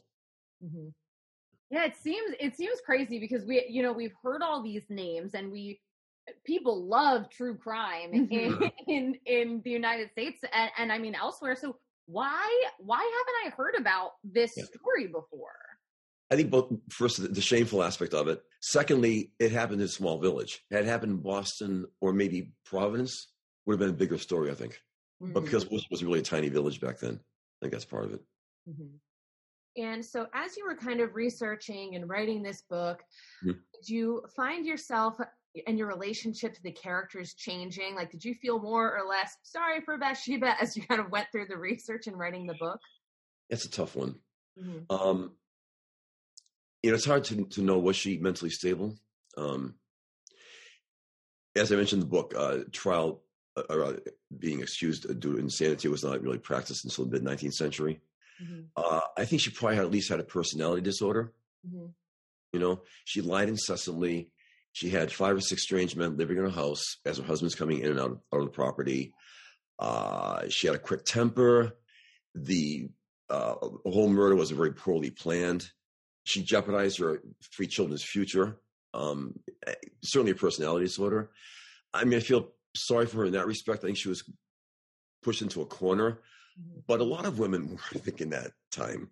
Mm-hmm. 0.63 0.89
Yeah, 1.71 1.85
it 1.85 1.95
seems 2.01 2.35
it 2.39 2.55
seems 2.55 2.79
crazy 2.85 3.19
because 3.19 3.45
we 3.45 3.65
you 3.69 3.83
know 3.83 3.93
we've 3.93 4.15
heard 4.23 4.41
all 4.41 4.63
these 4.63 4.83
names 4.89 5.33
and 5.33 5.51
we 5.51 5.79
people 6.43 6.85
love 6.85 7.29
true 7.29 7.57
crime 7.57 8.11
mm-hmm. 8.11 8.63
in, 8.87 8.87
in 8.87 9.15
in 9.25 9.61
the 9.63 9.71
United 9.71 10.09
States 10.11 10.39
and, 10.51 10.71
and 10.77 10.91
I 10.91 10.97
mean 10.97 11.15
elsewhere. 11.15 11.55
So 11.55 11.77
why 12.07 12.63
why 12.79 12.97
haven't 12.97 13.53
I 13.53 13.55
heard 13.55 13.75
about 13.79 14.13
this 14.23 14.51
yeah. 14.57 14.65
story 14.65 15.07
before? 15.07 15.53
I 16.31 16.35
think 16.35 16.51
both 16.51 16.71
first 16.89 17.33
the 17.33 17.41
shameful 17.41 17.83
aspect 17.83 18.13
of 18.13 18.27
it. 18.27 18.41
Secondly, 18.61 19.31
it 19.39 19.51
happened 19.51 19.81
in 19.81 19.85
a 19.85 19.89
small 19.89 20.19
village. 20.19 20.61
Had 20.71 20.83
it 20.83 20.87
happened 20.87 21.13
in 21.13 21.17
Boston 21.21 21.85
or 22.01 22.13
maybe 22.13 22.51
Providence, 22.65 23.27
would 23.69 23.79
have 23.79 23.87
been 23.87 23.95
a 23.95 23.99
bigger 23.99 24.17
story, 24.17 24.49
I 24.49 24.55
think. 24.55 24.81
Mm-hmm. 25.21 25.33
But 25.33 25.43
because 25.43 25.65
it 25.65 25.91
was 25.91 26.03
really 26.03 26.19
a 26.19 26.23
tiny 26.23 26.49
village 26.49 26.81
back 26.81 26.97
then, 26.97 27.19
I 27.19 27.57
think 27.61 27.71
that's 27.71 27.85
part 27.85 28.05
of 28.05 28.13
it. 28.15 28.21
Mm-hmm. 28.67 29.83
And 29.83 30.03
so, 30.03 30.25
as 30.33 30.57
you 30.57 30.65
were 30.65 30.75
kind 30.75 31.01
of 31.01 31.13
researching 31.13 31.95
and 31.95 32.09
writing 32.09 32.41
this 32.41 32.63
book, 32.67 33.03
mm-hmm. 33.45 33.59
did 33.75 33.87
you 33.87 34.23
find 34.35 34.65
yourself 34.65 35.17
and 35.67 35.77
your 35.77 35.87
relationship 35.87 36.55
to 36.55 36.63
the 36.63 36.71
characters 36.71 37.35
changing? 37.35 37.93
Like, 37.93 38.09
did 38.09 38.25
you 38.25 38.33
feel 38.33 38.59
more 38.59 38.97
or 38.97 39.07
less 39.07 39.35
sorry 39.43 39.81
for 39.81 39.99
Bathsheba 39.99 40.55
as 40.59 40.75
you 40.75 40.81
kind 40.87 40.99
of 40.99 41.11
went 41.11 41.27
through 41.31 41.45
the 41.47 41.57
research 41.57 42.07
and 42.07 42.17
writing 42.17 42.47
the 42.47 42.55
book? 42.55 42.79
It's 43.51 43.65
a 43.65 43.69
tough 43.69 43.95
one. 43.95 44.15
Mm-hmm. 44.59 44.93
Um, 44.93 45.33
you 46.81 46.89
know, 46.89 46.95
it's 46.95 47.05
hard 47.05 47.25
to 47.25 47.45
to 47.45 47.61
know 47.61 47.77
was 47.77 47.95
she 47.95 48.17
mentally 48.17 48.49
stable. 48.49 48.95
Um, 49.37 49.75
as 51.55 51.71
I 51.71 51.75
mentioned 51.75 52.01
in 52.01 52.09
the 52.09 52.15
book, 52.15 52.33
uh, 52.35 52.59
trial 52.71 53.21
uh, 53.69 53.93
being 54.37 54.61
excused 54.61 55.07
due 55.19 55.33
to 55.33 55.39
insanity 55.39 55.87
was 55.87 56.03
not 56.03 56.21
really 56.21 56.37
practiced 56.37 56.85
until 56.85 57.05
the 57.05 57.19
mid 57.19 57.23
19th 57.23 57.53
century. 57.53 58.01
Mm-hmm. 58.41 58.61
Uh, 58.75 59.01
I 59.17 59.25
think 59.25 59.41
she 59.41 59.51
probably 59.51 59.75
had, 59.75 59.85
at 59.85 59.91
least 59.91 60.09
had 60.09 60.19
a 60.19 60.23
personality 60.23 60.81
disorder. 60.81 61.33
Mm-hmm. 61.67 61.87
You 62.53 62.59
know, 62.59 62.81
she 63.05 63.21
lied 63.21 63.49
incessantly. 63.49 64.31
She 64.71 64.89
had 64.89 65.11
five 65.11 65.35
or 65.35 65.41
six 65.41 65.63
strange 65.63 65.95
men 65.95 66.17
living 66.17 66.37
in 66.37 66.43
her 66.43 66.49
house 66.49 66.83
as 67.05 67.17
her 67.17 67.23
husband's 67.23 67.55
coming 67.55 67.79
in 67.79 67.91
and 67.91 67.99
out 67.99 68.11
of, 68.11 68.19
out 68.33 68.39
of 68.39 68.45
the 68.45 68.51
property. 68.51 69.13
Uh, 69.77 70.47
she 70.49 70.67
had 70.67 70.75
a 70.75 70.79
quick 70.79 71.05
temper. 71.05 71.75
The 72.35 72.89
uh, 73.29 73.55
whole 73.85 74.09
murder 74.09 74.35
was 74.35 74.51
very 74.51 74.73
poorly 74.73 75.11
planned. 75.11 75.69
She 76.23 76.43
jeopardized 76.43 76.99
her 76.99 77.21
three 77.55 77.67
children's 77.67 78.03
future. 78.03 78.59
Um, 78.93 79.39
eh, 79.65 79.75
certainly 80.03 80.31
a 80.31 80.35
personality 80.35 80.85
disorder. 80.85 81.31
I 81.93 82.03
mean, 82.03 82.17
I 82.17 82.21
feel 82.21 82.51
sorry 82.75 83.05
for 83.05 83.17
her 83.17 83.25
in 83.25 83.33
that 83.33 83.47
respect. 83.47 83.83
I 83.83 83.87
think 83.87 83.97
she 83.97 84.09
was 84.09 84.23
pushed 85.21 85.41
into 85.41 85.61
a 85.61 85.65
corner. 85.65 86.19
Mm-hmm. 86.59 86.79
But 86.87 86.99
a 86.99 87.05
lot 87.05 87.25
of 87.25 87.39
women 87.39 87.69
were 87.93 87.99
thinking 87.99 88.31
that 88.31 88.51
time. 88.71 89.09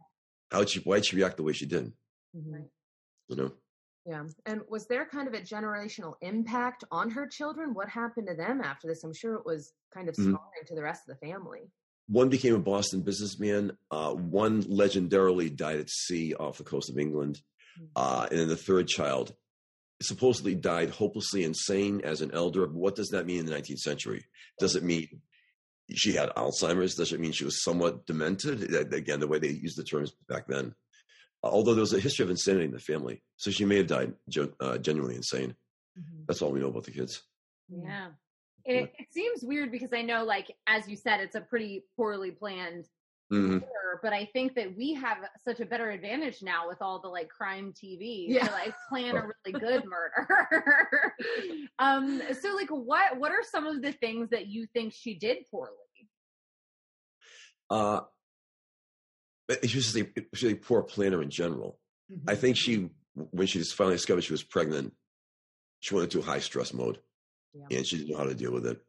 How'd 0.51 0.69
she, 0.69 0.79
why'd 0.79 1.05
she 1.05 1.15
react 1.15 1.37
the 1.37 1.43
way 1.43 1.53
she 1.53 1.65
did? 1.65 1.91
Mm-hmm. 2.35 2.63
You 3.27 3.35
know? 3.35 3.51
Yeah. 4.05 4.23
And 4.45 4.61
was 4.69 4.87
there 4.87 5.05
kind 5.05 5.27
of 5.27 5.33
a 5.33 5.41
generational 5.41 6.13
impact 6.21 6.85
on 6.91 7.09
her 7.11 7.27
children? 7.27 7.73
What 7.73 7.89
happened 7.89 8.27
to 8.27 8.35
them 8.35 8.61
after 8.61 8.87
this? 8.87 9.03
I'm 9.03 9.13
sure 9.13 9.35
it 9.35 9.45
was 9.45 9.73
kind 9.93 10.07
of 10.07 10.15
mm-hmm. 10.15 10.31
scarring 10.31 10.39
mm-hmm. 10.61 10.67
to 10.67 10.75
the 10.75 10.81
rest 10.81 11.09
of 11.09 11.17
the 11.19 11.27
family. 11.27 11.69
One 12.07 12.29
became 12.29 12.55
a 12.55 12.59
Boston 12.59 13.01
businessman. 13.01 13.77
Uh, 13.91 14.13
one 14.13 14.63
legendarily 14.63 15.53
died 15.53 15.81
at 15.81 15.89
sea 15.89 16.33
off 16.35 16.57
the 16.57 16.63
coast 16.63 16.89
of 16.89 16.97
England. 16.97 17.41
Mm-hmm. 17.77 17.87
Uh, 17.97 18.27
and 18.31 18.39
then 18.39 18.47
the 18.47 18.55
third 18.55 18.87
child 18.87 19.33
supposedly 20.01 20.55
died 20.55 20.89
hopelessly 20.89 21.43
insane 21.43 22.01
as 22.03 22.21
an 22.21 22.31
elder. 22.33 22.67
What 22.67 22.95
does 22.95 23.09
that 23.09 23.25
mean 23.25 23.39
in 23.39 23.45
the 23.45 23.55
19th 23.55 23.79
century? 23.79 24.25
Does 24.59 24.75
it 24.75 24.83
mean 24.83 25.21
she 25.95 26.13
had 26.13 26.29
Alzheimer's. 26.31 26.95
Does 26.95 27.13
it 27.13 27.19
mean 27.19 27.31
she 27.31 27.45
was 27.45 27.63
somewhat 27.63 28.05
demented? 28.05 28.73
Again, 28.93 29.19
the 29.19 29.27
way 29.27 29.39
they 29.39 29.49
used 29.49 29.77
the 29.77 29.83
terms 29.83 30.13
back 30.27 30.47
then. 30.47 30.73
Although 31.43 31.73
there 31.73 31.81
was 31.81 31.93
a 31.93 31.99
history 31.99 32.23
of 32.23 32.31
insanity 32.31 32.65
in 32.65 32.71
the 32.71 32.79
family, 32.79 33.21
so 33.37 33.51
she 33.51 33.63
may 33.63 33.77
have 33.77 33.87
died 33.87 34.13
uh, 34.59 34.77
genuinely 34.79 35.15
insane. 35.15 35.55
Mm-hmm. 35.97 36.23
That's 36.27 36.41
all 36.41 36.51
we 36.51 36.59
know 36.59 36.67
about 36.67 36.83
the 36.83 36.91
kids. 36.91 37.21
Yeah. 37.69 38.07
It, 38.65 38.91
it, 38.97 39.13
seems 39.13 39.43
weird 39.43 39.71
because 39.71 39.93
I 39.93 40.01
know, 40.01 40.25
like 40.25 40.53
as 40.67 40.89
you 40.89 40.97
said, 40.97 41.21
it's 41.21 41.35
a 41.35 41.41
pretty 41.41 41.85
poorly 41.95 42.31
planned 42.31 42.85
mm-hmm. 43.31 43.57
but 44.01 44.13
I 44.13 44.25
think 44.33 44.55
that 44.55 44.75
we 44.75 44.93
have 44.93 45.17
such 45.45 45.59
a 45.59 45.65
better 45.65 45.89
advantage 45.89 46.41
now 46.41 46.67
with 46.67 46.81
all 46.81 46.99
the 46.99 47.07
like 47.07 47.29
crime 47.29 47.73
TV 47.73 48.25
yeah. 48.27 48.47
to 48.47 48.51
like 48.51 48.73
plan 48.89 49.15
a 49.15 49.27
really 49.45 49.59
good 49.59 49.83
murder. 49.85 51.13
um, 51.79 52.21
so 52.39 52.55
like 52.55 52.69
what 52.69 53.17
what 53.17 53.31
are 53.31 53.43
some 53.43 53.65
of 53.65 53.81
the 53.81 53.91
things 53.91 54.29
that 54.29 54.47
you 54.47 54.67
think 54.73 54.93
she 54.93 55.13
did 55.13 55.37
poorly? 55.49 55.71
Uh 57.69 58.01
she 59.65 59.77
was 59.77 60.43
a 60.43 60.55
poor 60.55 60.83
planner 60.83 61.21
in 61.21 61.29
general. 61.29 61.79
Mm-hmm. 62.11 62.29
I 62.29 62.35
think 62.35 62.57
she 62.57 62.89
when 63.13 63.47
she 63.47 63.63
finally 63.63 63.95
discovered 63.95 64.23
she 64.23 64.33
was 64.33 64.43
pregnant, 64.43 64.93
she 65.79 65.95
went 65.95 66.13
into 66.13 66.25
high 66.25 66.39
stress 66.39 66.73
mode. 66.73 66.99
Yeah. 67.53 67.77
And 67.77 67.87
she 67.87 67.97
didn't 67.97 68.11
know 68.11 68.17
how 68.17 68.25
to 68.25 68.35
deal 68.35 68.51
with 68.51 68.67
it. 68.67 68.79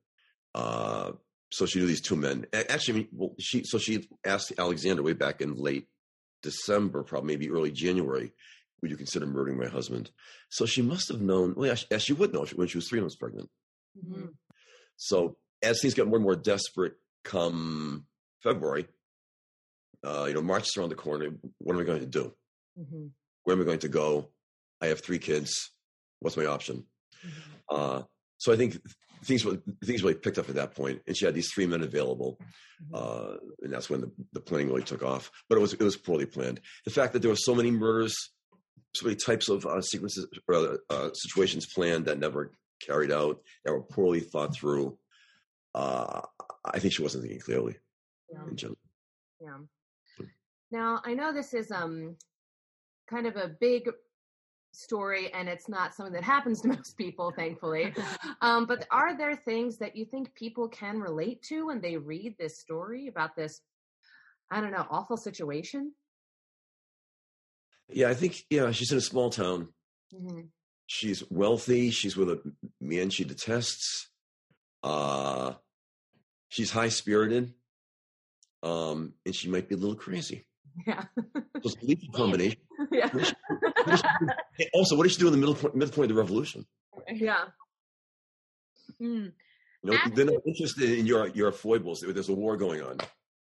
Uh, 0.54 1.12
so 1.50 1.66
she 1.66 1.78
knew 1.78 1.86
these 1.86 2.00
two 2.00 2.16
men. 2.16 2.46
Actually, 2.52 3.08
well, 3.12 3.34
she 3.38 3.64
so 3.64 3.78
she 3.78 4.08
asked 4.24 4.52
Alexander 4.58 5.02
way 5.02 5.14
back 5.14 5.40
in 5.40 5.54
late 5.54 5.86
December, 6.42 7.02
probably 7.02 7.28
maybe 7.28 7.50
early 7.50 7.70
January, 7.70 8.32
would 8.80 8.90
you 8.90 8.96
consider 8.96 9.26
murdering 9.26 9.58
my 9.58 9.66
husband? 9.66 10.10
So 10.50 10.66
she 10.66 10.82
must 10.82 11.08
have 11.08 11.20
known. 11.20 11.54
Well, 11.56 11.74
as 11.90 12.02
she 12.02 12.12
would 12.12 12.32
know 12.32 12.46
when 12.54 12.68
she 12.68 12.78
was 12.78 12.88
three 12.88 13.00
months 13.00 13.16
pregnant. 13.16 13.48
Mm-hmm. 13.98 14.26
So 14.96 15.36
as 15.62 15.80
things 15.80 15.94
got 15.94 16.06
more 16.06 16.16
and 16.16 16.24
more 16.24 16.36
desperate, 16.36 16.94
come 17.24 18.06
February, 18.42 18.86
uh, 20.04 20.26
you 20.28 20.34
know, 20.34 20.42
March 20.42 20.68
is 20.68 20.76
around 20.76 20.90
the 20.90 20.94
corner. 20.94 21.30
What 21.58 21.74
am 21.74 21.80
I 21.80 21.84
going 21.84 22.00
to 22.00 22.06
do? 22.06 22.34
Mm-hmm. 22.78 23.06
Where 23.44 23.56
am 23.56 23.62
I 23.62 23.64
going 23.64 23.80
to 23.80 23.88
go? 23.88 24.30
I 24.80 24.86
have 24.86 25.00
three 25.00 25.18
kids. 25.18 25.70
What's 26.20 26.36
my 26.36 26.46
option? 26.46 26.84
Mm-hmm. 27.26 27.40
Uh, 27.70 28.02
so 28.38 28.52
I 28.52 28.56
think 28.56 28.78
things 29.22 29.44
things 29.84 30.02
really 30.02 30.14
picked 30.14 30.38
up 30.38 30.48
at 30.48 30.54
that 30.56 30.75
point, 30.75 31.02
and 31.06 31.16
she 31.16 31.25
had 31.25 31.34
these 31.34 31.50
three 31.52 31.66
men 31.66 31.82
available, 31.82 32.38
mm-hmm. 32.82 32.94
uh, 32.94 33.37
and 33.62 33.72
that's 33.72 33.90
when 33.90 34.00
the, 34.00 34.10
the 34.32 34.40
planning 34.40 34.68
really 34.68 34.82
took 34.82 35.02
off. 35.02 35.30
But 35.48 35.58
it 35.58 35.60
was 35.60 35.72
it 35.75 35.82
was 35.82 35.96
poorly 35.96 36.26
planned. 36.26 36.60
The 36.84 36.90
fact 36.90 37.12
that 37.12 37.20
there 37.20 37.30
were 37.30 37.37
so 37.37 37.54
many 37.54 37.70
murders, 37.70 38.16
so 38.94 39.06
many 39.06 39.16
types 39.16 39.48
of 39.48 39.66
uh, 39.66 39.82
sequences 39.82 40.26
or 40.48 40.78
uh, 40.90 41.10
situations 41.12 41.66
planned 41.66 42.06
that 42.06 42.18
never 42.18 42.52
carried 42.84 43.12
out, 43.12 43.40
that 43.64 43.72
were 43.72 43.82
poorly 43.82 44.20
thought 44.20 44.54
through. 44.54 44.98
Uh, 45.75 46.22
I 46.64 46.78
think 46.78 46.94
she 46.94 47.02
wasn't 47.02 47.22
thinking 47.22 47.40
clearly. 47.40 47.76
Yeah. 48.32 48.68
Yeah. 49.40 49.58
Now 50.70 51.00
I 51.04 51.14
know 51.14 51.32
this 51.32 51.54
is 51.54 51.70
um 51.70 52.16
kind 53.08 53.26
of 53.26 53.37
a 53.37 53.48
big 53.48 53.88
story 54.72 55.32
and 55.32 55.48
it's 55.48 55.68
not 55.68 55.94
something 55.94 56.12
that 56.12 56.22
happens 56.22 56.60
to 56.62 56.68
most 56.68 56.96
people 56.96 57.32
thankfully. 57.34 57.92
Um, 58.40 58.66
but 58.66 58.87
are 58.90 59.16
there 59.16 59.34
things 59.34 59.78
that 59.78 59.96
you 59.96 60.04
think 60.04 60.32
people 60.34 60.68
can 60.68 61.00
relate 61.00 61.42
to 61.44 61.66
when 61.66 61.80
they 61.80 61.96
read 61.96 62.37
this 62.38 62.60
story 62.60 63.08
about 63.08 63.34
this 63.34 63.60
i 64.50 64.60
don't 64.60 64.70
know 64.70 64.87
awful 64.90 65.16
situation? 65.16 65.92
Yeah 67.88 68.08
i 68.10 68.14
think 68.14 68.44
yeah 68.50 68.70
she's 68.70 68.92
in 68.92 68.98
a 68.98 69.02
small 69.02 69.30
town. 69.30 69.68
Mm-hmm. 70.14 70.42
she's 70.87 71.22
wealthy. 71.30 71.90
She's 71.90 72.16
with 72.16 72.30
a 72.30 72.40
man 72.80 73.10
she 73.10 73.25
detests. 73.25 74.08
Uh 74.82 75.54
she's 76.48 76.70
high 76.70 76.88
spirited 76.90 77.52
um 78.62 79.14
and 79.26 79.34
she 79.34 79.48
might 79.48 79.68
be 79.68 79.75
a 79.75 79.78
little 79.78 79.96
crazy. 79.96 80.44
Yeah. 80.87 81.04
So 81.16 81.32
it's 81.64 81.75
a 81.82 81.84
lethal 81.84 82.12
combination 82.14 82.60
yeah 82.98 83.32
also, 84.74 84.96
what 84.96 85.04
did 85.04 85.12
she 85.12 85.18
do 85.18 85.26
in 85.26 85.32
the 85.32 85.38
middle 85.38 85.54
point, 85.54 85.74
middle 85.74 85.94
point 85.94 86.10
of 86.10 86.16
the 86.16 86.20
revolution? 86.20 86.66
Yeah. 87.10 87.44
Mm. 89.00 89.32
You 89.82 89.90
know, 89.90 89.98
they're 90.14 90.24
not 90.24 90.42
interested 90.46 90.98
in 90.98 91.06
your 91.06 91.28
your 91.28 91.52
foibles. 91.52 92.04
There's 92.06 92.28
a 92.28 92.34
war 92.34 92.56
going 92.56 92.82
on. 92.82 92.98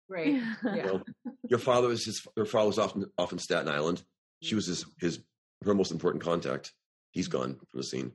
Right. 0.08 0.40
Yeah. 0.64 0.74
You 0.74 0.82
know, 0.82 1.02
your 1.48 1.58
father 1.58 1.88
was 1.88 2.04
his. 2.04 2.26
Her 2.36 2.44
father 2.44 2.68
was 2.68 2.78
often 2.78 3.10
off 3.18 3.32
in 3.32 3.38
Staten 3.38 3.68
Island. 3.68 4.02
She 4.42 4.54
was 4.54 4.66
his 4.66 4.84
his 5.00 5.20
her 5.64 5.74
most 5.74 5.90
important 5.90 6.22
contact. 6.22 6.72
He's 7.10 7.28
gone 7.28 7.54
from 7.70 7.80
the 7.80 7.84
scene. 7.84 8.12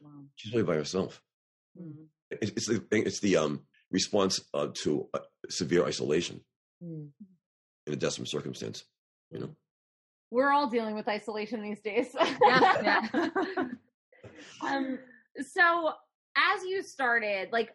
Wow. 0.00 0.10
She's 0.36 0.52
really 0.52 0.64
by 0.64 0.76
herself. 0.76 1.20
Mm-hmm. 1.80 2.04
It's, 2.30 2.52
it's, 2.52 2.66
the 2.66 2.84
it's 2.92 3.20
the 3.20 3.36
um 3.36 3.62
response 3.90 4.40
uh, 4.54 4.68
to 4.84 5.08
uh, 5.14 5.20
severe 5.48 5.84
isolation 5.84 6.42
mm. 6.82 7.08
in 7.86 7.92
a 7.92 7.96
desperate 7.96 8.28
circumstance. 8.28 8.84
You 9.30 9.40
know 9.40 9.56
we're 10.30 10.52
all 10.52 10.68
dealing 10.68 10.94
with 10.94 11.08
isolation 11.08 11.62
these 11.62 11.80
days. 11.80 12.14
yeah, 12.42 13.06
yeah. 13.12 13.64
um, 14.62 14.98
so 15.40 15.92
as 16.36 16.64
you 16.64 16.82
started, 16.82 17.48
like 17.52 17.70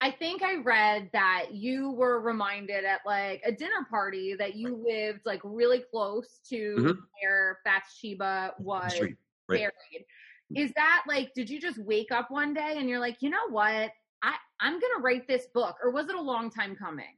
I 0.00 0.12
think 0.12 0.42
I 0.42 0.56
read 0.56 1.10
that 1.12 1.46
you 1.52 1.90
were 1.90 2.20
reminded 2.20 2.84
at 2.84 3.00
like 3.04 3.42
a 3.44 3.50
dinner 3.52 3.86
party 3.90 4.34
that 4.38 4.54
you 4.54 4.76
lived 4.86 5.20
like 5.24 5.40
really 5.42 5.82
close 5.90 6.40
to 6.50 6.76
Mhm. 6.78 6.98
where 7.20 7.58
Bathsheba 7.64 8.54
was 8.60 8.94
Street, 8.94 9.16
right. 9.48 9.58
buried. 9.58 10.06
Is 10.54 10.72
that 10.76 11.02
like 11.08 11.34
did 11.34 11.50
you 11.50 11.60
just 11.60 11.78
wake 11.78 12.10
up 12.12 12.30
one 12.30 12.54
day 12.54 12.74
and 12.76 12.88
you're 12.88 13.00
like, 13.00 13.16
you 13.20 13.28
know 13.30 13.48
what? 13.50 13.90
I, 14.22 14.34
I'm 14.60 14.72
gonna 14.80 15.00
write 15.00 15.28
this 15.28 15.46
book, 15.52 15.76
or 15.82 15.90
was 15.90 16.08
it 16.08 16.14
a 16.16 16.20
long 16.20 16.50
time 16.50 16.74
coming? 16.74 17.14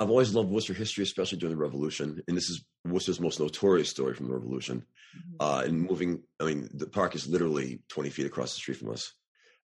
I've 0.00 0.10
always 0.10 0.34
loved 0.34 0.50
Worcester 0.50 0.74
history, 0.74 1.04
especially 1.04 1.38
during 1.38 1.54
the 1.54 1.62
Revolution, 1.62 2.20
and 2.26 2.36
this 2.36 2.50
is 2.50 2.64
Worcester's 2.84 3.20
most 3.20 3.38
notorious 3.38 3.88
story 3.88 4.14
from 4.14 4.26
the 4.26 4.34
Revolution. 4.34 4.84
Uh, 5.38 5.62
and 5.64 5.82
moving, 5.82 6.22
I 6.40 6.44
mean, 6.44 6.68
the 6.74 6.88
park 6.88 7.14
is 7.14 7.28
literally 7.28 7.82
20 7.88 8.10
feet 8.10 8.26
across 8.26 8.52
the 8.54 8.58
street 8.58 8.78
from 8.78 8.90
us. 8.90 9.12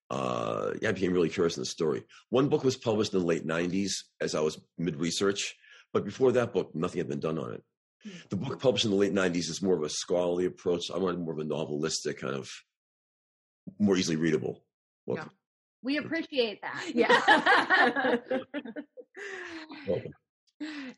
Uh, 0.08 0.72
yeah, 0.80 0.90
I 0.90 0.92
became 0.92 1.12
really 1.12 1.28
curious 1.28 1.56
in 1.56 1.62
the 1.62 1.66
story. 1.66 2.04
One 2.30 2.48
book 2.48 2.62
was 2.62 2.76
published 2.76 3.12
in 3.12 3.20
the 3.20 3.26
late 3.26 3.46
90s 3.46 3.90
as 4.20 4.34
I 4.36 4.40
was 4.40 4.60
mid 4.78 4.96
research, 4.96 5.56
but 5.92 6.04
before 6.04 6.32
that 6.32 6.52
book, 6.52 6.74
nothing 6.74 6.98
had 6.98 7.08
been 7.08 7.20
done 7.20 7.38
on 7.38 7.54
it. 7.54 7.62
Hmm. 8.04 8.10
The 8.30 8.36
book 8.36 8.60
published 8.60 8.84
in 8.84 8.92
the 8.92 8.96
late 8.96 9.14
90s 9.14 9.50
is 9.50 9.62
more 9.62 9.76
of 9.76 9.82
a 9.82 9.88
scholarly 9.88 10.46
approach. 10.46 10.90
I 10.92 10.98
wanted 10.98 11.20
more 11.20 11.32
of 11.32 11.38
a 11.40 11.44
novelistic 11.44 12.18
kind 12.18 12.34
of, 12.34 12.48
more 13.78 13.96
easily 13.96 14.16
readable 14.16 14.62
book. 15.06 15.18
Yeah. 15.18 15.28
We 15.82 15.96
appreciate 15.96 16.60
that. 16.62 18.20
Yeah. 19.86 20.00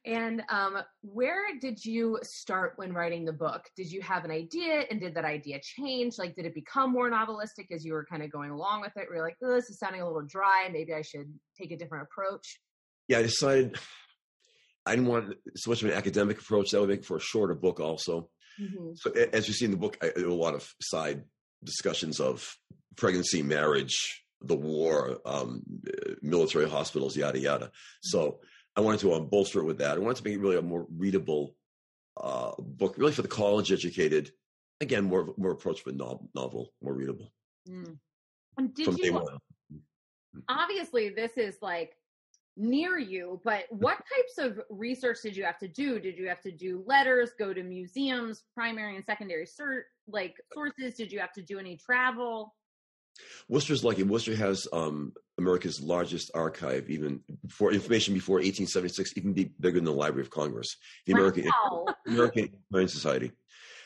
And 0.04 0.42
um, 0.49 0.78
where 1.02 1.45
did 1.61 1.85
you 1.85 2.19
start 2.23 2.73
when 2.76 2.92
writing 2.92 3.25
the 3.25 3.33
book? 3.33 3.62
Did 3.76 3.92
you 3.92 4.02
have 4.02 4.25
an 4.25 4.31
idea 4.31 4.85
and 4.90 5.00
did 5.00 5.14
that 5.14 5.25
idea 5.25 5.61
change? 5.62 6.14
Like, 6.19 6.35
did 6.35 6.47
it 6.47 6.54
become 6.54 6.90
more 6.90 7.11
novelistic 7.11 7.71
as 7.71 7.85
you 7.85 7.92
were 7.92 8.04
kind 8.04 8.23
of 8.23 8.33
going 8.33 8.50
along 8.50 8.81
with 8.81 8.92
it? 8.97 9.09
Were 9.09 9.16
you 9.16 9.23
like, 9.23 9.37
oh, 9.42 9.54
this 9.54 9.71
is 9.71 9.78
sounding 9.78 10.00
a 10.00 10.07
little 10.07 10.26
dry. 10.26 10.69
Maybe 10.73 10.92
I 10.92 11.02
should 11.02 11.33
take 11.57 11.71
a 11.71 11.76
different 11.76 12.09
approach? 12.11 12.59
yeah, 13.09 13.19
I 13.19 13.23
decided 13.23 13.78
I 14.87 14.95
didn't 14.97 15.09
want 15.09 15.35
so 15.54 15.71
much 15.71 15.83
of 15.83 15.90
an 15.90 15.97
academic 15.97 16.40
approach. 16.40 16.71
That 16.71 16.81
would 16.81 16.88
make 16.88 17.04
for 17.04 17.16
a 17.16 17.21
shorter 17.21 17.54
book, 17.54 17.81
also. 17.81 18.28
Mm-hmm. 18.61 18.92
So, 18.95 19.11
as 19.11 19.49
you 19.49 19.54
see 19.54 19.64
in 19.64 19.71
the 19.71 19.76
book, 19.76 19.99
I, 20.02 20.12
there 20.14 20.26
are 20.26 20.31
a 20.31 20.35
lot 20.35 20.54
of 20.54 20.69
side 20.81 21.23
discussions 21.62 22.21
of 22.21 22.57
pregnancy, 22.97 23.42
marriage, 23.42 24.25
the 24.40 24.57
war, 24.57 25.19
um, 25.25 25.62
military 26.21 26.69
hospitals, 26.69 27.16
yada 27.16 27.38
yada. 27.38 27.71
So, 28.02 28.40
I 28.76 28.81
wanted 28.81 29.00
to 29.00 29.12
um, 29.14 29.26
bolster 29.26 29.61
it 29.61 29.64
with 29.64 29.79
that. 29.79 29.97
I 29.97 30.00
wanted 30.00 30.17
to 30.17 30.25
make 30.25 30.35
it 30.35 30.41
really 30.41 30.57
a 30.57 30.62
more 30.62 30.87
readable 30.97 31.55
uh, 32.17 32.52
book, 32.59 32.95
really 32.97 33.12
for 33.12 33.23
the 33.23 33.29
college 33.29 33.73
educated. 33.73 34.33
Again, 34.81 35.05
more 35.05 35.35
more 35.37 35.52
approachable 35.52 35.93
novel, 35.93 36.29
novel 36.35 36.73
more 36.83 36.95
readable 36.95 37.31
Mm. 37.69 37.97
And 38.59 38.75
did 38.75 38.87
from 38.87 38.97
day 38.97 39.05
you 39.05 39.14
one. 39.14 39.38
obviously 40.49 41.11
this 41.11 41.37
is 41.37 41.57
like 41.62 41.97
near 42.57 42.99
you, 42.99 43.41
but 43.45 43.64
what 43.71 43.97
types 43.97 44.38
of 44.38 44.61
research 44.69 45.19
did 45.23 45.37
you 45.37 45.45
have 45.45 45.59
to 45.59 45.69
do? 45.69 45.99
Did 45.99 46.19
you 46.19 46.29
have 46.29 46.41
to 46.43 46.50
do 46.50 46.83
letters, 46.87 47.31
go 47.38 47.55
to 47.55 47.62
museums, 47.62 48.45
primary 48.55 48.97
and 48.97 49.05
secondary 49.05 49.47
cert, 49.47 49.83
like 50.07 50.35
sources? 50.52 50.95
Did 50.95 51.12
you 51.12 51.19
have 51.19 51.33
to 51.35 51.43
do 51.43 51.59
any 51.59 51.76
travel? 51.76 52.55
Worcester's 53.49 53.85
lucky. 53.85 54.02
Worcester 54.02 54.35
has 54.37 54.66
um, 54.73 55.12
America's 55.38 55.81
largest 55.81 56.31
archive, 56.35 56.88
even 56.90 57.21
for 57.49 57.73
information 57.73 58.14
before 58.14 58.37
1876, 58.37 59.14
even 59.16 59.33
be 59.33 59.52
bigger 59.61 59.76
than 59.78 59.85
the 59.85 59.92
Library 59.92 60.23
of 60.23 60.31
Congress, 60.31 60.76
the 61.07 61.12
American 61.12 61.45
Wow. 61.45 61.87
American 62.07 62.45
Antiquarian 62.45 62.88
Society. 62.88 63.33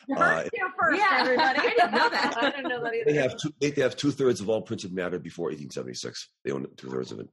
Uh, 0.09 0.19
heard 0.21 0.45
it 0.45 0.51
here 0.55 0.69
first, 0.79 0.97
Yeah, 1.01 1.17
everybody. 1.19 1.59
I 1.63 1.63
didn't 1.63 1.91
know 1.91 2.09
that. 2.09 2.37
I 2.37 2.49
didn't 2.51 2.69
know 2.69 2.81
that 2.81 2.93
They 3.05 3.13
have 3.15 3.35
two. 3.37 3.53
They 3.59 3.81
have 3.81 3.97
two 3.97 4.11
thirds 4.11 4.39
of 4.39 4.47
all 4.47 4.61
printed 4.61 4.93
matter 4.93 5.19
before 5.19 5.47
1876. 5.47 6.29
They 6.45 6.51
own 6.51 6.65
two 6.77 6.89
thirds 6.89 7.11
of 7.11 7.19
it. 7.19 7.27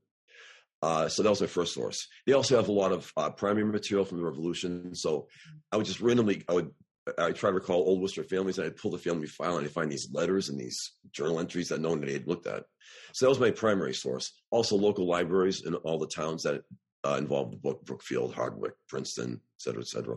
Uh, 0.82 1.08
so 1.08 1.22
that 1.22 1.30
was 1.30 1.40
my 1.40 1.46
first 1.46 1.72
source. 1.72 2.08
They 2.26 2.32
also 2.32 2.56
have 2.56 2.66
a 2.68 2.72
lot 2.72 2.90
of 2.90 3.12
uh, 3.16 3.30
primary 3.30 3.64
material 3.64 4.04
from 4.04 4.18
the 4.18 4.24
Revolution. 4.24 4.92
So 4.96 5.28
I 5.70 5.76
would 5.76 5.86
just 5.86 6.00
randomly, 6.00 6.42
I 6.48 6.54
would, 6.54 6.72
I 7.18 7.32
try 7.32 7.50
to 7.50 7.54
recall 7.54 7.86
old 7.86 8.00
Worcester 8.00 8.24
families, 8.24 8.58
and 8.58 8.66
I'd 8.66 8.76
pull 8.76 8.90
the 8.90 8.98
family 8.98 9.26
file 9.26 9.58
and 9.58 9.66
I'd 9.66 9.72
find 9.72 9.92
these 9.92 10.10
letters 10.12 10.48
and 10.48 10.58
these 10.58 10.92
journal 11.12 11.38
entries 11.38 11.68
that 11.68 11.80
no 11.80 11.90
one 11.90 12.02
had 12.02 12.26
looked 12.26 12.46
at. 12.46 12.64
So 13.12 13.26
that 13.26 13.30
was 13.30 13.40
my 13.40 13.50
primary 13.50 13.94
source. 13.94 14.32
Also, 14.50 14.76
local 14.76 15.06
libraries 15.06 15.66
in 15.66 15.74
all 15.74 15.98
the 15.98 16.06
towns 16.06 16.42
that 16.44 16.62
uh, 17.06 17.16
involved 17.18 17.52
the 17.52 17.58
book: 17.58 17.84
Brookfield, 17.84 18.34
Hardwick, 18.34 18.72
Princeton, 18.88 19.34
et 19.34 19.60
cetera, 19.60 19.82
et 19.82 19.88
cetera. 19.88 20.16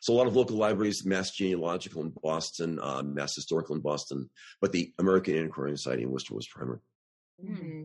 So 0.00 0.12
a 0.12 0.16
lot 0.16 0.28
of 0.28 0.36
local 0.36 0.56
libraries, 0.56 1.04
Mass 1.04 1.32
Genealogical 1.32 2.02
in 2.02 2.12
Boston, 2.22 2.78
uh, 2.80 3.02
Mass 3.02 3.34
Historical 3.34 3.74
in 3.74 3.82
Boston, 3.82 4.30
but 4.60 4.70
the 4.70 4.92
American 5.00 5.36
Antiquarian 5.36 5.76
Society 5.76 6.04
in 6.04 6.10
Worcester 6.10 6.34
was 6.34 6.46
primary. 6.46 6.78
hmm 7.40 7.84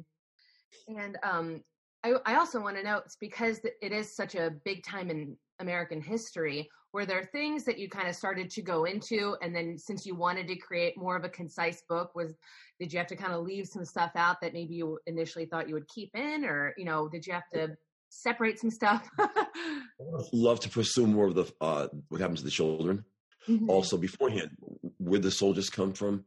And 0.88 1.18
um, 1.24 1.64
I, 2.04 2.14
I 2.26 2.36
also 2.36 2.62
want 2.62 2.78
to 2.78 2.84
note, 2.84 3.06
because 3.20 3.62
it 3.82 3.92
is 3.92 4.16
such 4.16 4.36
a 4.36 4.52
big 4.64 4.84
time 4.84 5.10
in 5.10 5.38
American 5.60 6.02
history, 6.02 6.70
were 6.94 7.06
there 7.06 7.24
things 7.24 7.64
that 7.66 7.80
you 7.80 7.90
kind 7.90 8.08
of 8.08 8.16
started 8.16 8.50
to 8.52 8.62
go 8.62 8.86
into, 8.86 9.36
and 9.42 9.54
then 9.56 9.78
since 9.78 10.06
you 10.06 10.16
wanted 10.16 10.48
to 10.48 10.56
create 10.56 10.96
more 10.96 11.18
of 11.18 11.24
a 11.24 11.30
concise 11.30 11.82
book, 11.90 12.16
was 12.16 12.36
did 12.80 12.94
you 12.94 13.00
have 13.00 13.08
to 13.08 13.16
kind 13.16 13.34
of 13.34 13.44
leave 13.44 13.68
some 13.68 13.84
stuff 13.84 14.12
out 14.16 14.40
that 14.42 14.54
maybe 14.54 14.76
you 14.76 15.00
initially 15.08 15.46
thought 15.46 15.68
you 15.68 15.74
would 15.74 15.88
keep 15.88 16.12
in, 16.16 16.46
or 16.46 16.74
you 16.78 16.86
know, 16.86 17.10
did 17.10 17.26
you 17.26 17.34
have 17.34 17.50
to 17.54 17.76
separate 18.10 18.60
some 18.60 18.70
stuff? 18.70 19.10
Love 20.32 20.60
to 20.60 20.70
pursue 20.70 21.08
more 21.08 21.28
of 21.28 21.36
the 21.36 21.52
uh, 21.60 21.88
what 22.10 22.22
happens 22.22 22.40
to 22.40 22.46
the 22.46 22.52
children. 22.52 23.04
Mhm. 23.50 23.68
Also, 23.68 23.98
beforehand, 23.98 24.52
where 25.00 25.20
the 25.20 25.32
soldiers 25.32 25.70
come 25.70 25.94
from, 25.94 26.24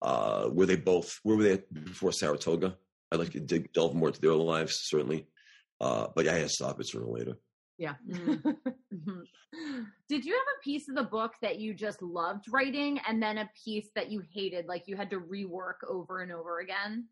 uh, 0.00 0.48
were 0.50 0.66
they 0.66 0.76
both? 0.76 1.18
Where 1.24 1.36
were 1.36 1.42
they 1.42 1.62
before 1.72 2.12
Saratoga? 2.12 2.76
I'd 3.10 3.18
like 3.18 3.32
to 3.32 3.40
dig, 3.40 3.72
delve 3.72 3.94
more 3.94 4.08
into 4.08 4.20
their 4.20 4.32
lives, 4.32 4.80
certainly. 4.84 5.26
Uh, 5.80 6.06
but 6.14 6.24
yeah, 6.24 6.32
I 6.32 6.36
had 6.36 6.42
to 6.44 6.48
stop 6.48 6.80
it 6.80 6.88
sooner 6.88 7.04
or 7.04 7.18
later. 7.18 7.36
Yeah. 7.78 7.94
Mhm. 8.08 8.56
Did 10.08 10.24
you 10.24 10.32
have 10.32 10.42
a 10.58 10.62
piece 10.62 10.88
of 10.88 10.94
the 10.94 11.02
book 11.04 11.34
that 11.42 11.58
you 11.58 11.74
just 11.74 12.02
loved 12.02 12.46
writing 12.50 13.00
and 13.06 13.22
then 13.22 13.38
a 13.38 13.50
piece 13.64 13.88
that 13.94 14.10
you 14.10 14.22
hated, 14.32 14.66
like 14.66 14.84
you 14.86 14.96
had 14.96 15.10
to 15.10 15.20
rework 15.20 15.76
over 15.88 16.20
and 16.20 16.32
over 16.32 16.60
again? 16.60 17.08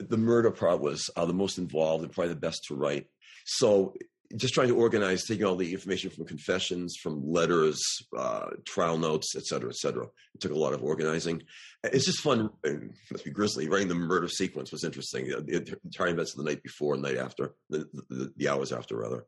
the 0.00 0.16
murder 0.16 0.50
part 0.50 0.80
was 0.80 1.08
uh, 1.14 1.24
the 1.24 1.32
most 1.32 1.56
involved 1.56 2.02
and 2.02 2.12
probably 2.12 2.34
the 2.34 2.40
best 2.40 2.64
to 2.64 2.74
write. 2.74 3.06
So 3.46 3.94
just 4.36 4.52
trying 4.52 4.66
to 4.68 4.76
organize, 4.76 5.24
taking 5.24 5.44
all 5.44 5.54
the 5.54 5.72
information 5.72 6.10
from 6.10 6.24
confessions, 6.26 6.96
from 7.00 7.22
letters, 7.30 7.80
uh, 8.16 8.46
trial 8.64 8.98
notes, 8.98 9.34
et 9.36 9.44
cetera, 9.44 9.68
et 9.68 9.76
cetera. 9.76 10.06
It 10.34 10.40
took 10.40 10.50
a 10.50 10.58
lot 10.58 10.72
of 10.72 10.82
organizing. 10.82 11.42
It's 11.84 12.06
just 12.06 12.20
fun. 12.20 12.50
And 12.64 12.92
let's 13.12 13.22
be 13.22 13.30
grisly. 13.30 13.68
Writing 13.68 13.86
the 13.86 13.94
murder 13.94 14.26
sequence 14.28 14.72
was 14.72 14.82
interesting. 14.82 15.28
The 15.28 15.40
the 15.42 15.78
entire 15.84 16.08
events 16.08 16.32
of 16.32 16.38
the 16.38 16.50
night 16.50 16.62
before 16.64 16.94
and 16.94 17.02
night 17.02 17.18
after, 17.18 17.54
the, 17.70 17.86
the, 18.08 18.32
the 18.36 18.48
hours 18.48 18.72
after, 18.72 18.96
rather. 18.96 19.26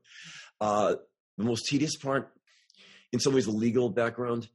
Uh, 0.61 0.95
the 1.37 1.45
most 1.45 1.67
tedious 1.67 1.97
part, 1.97 2.33
in 3.13 3.21
some 3.21 3.35
ways, 3.35 3.47
the 3.47 3.53
legal 3.53 3.91
background, 3.91 4.49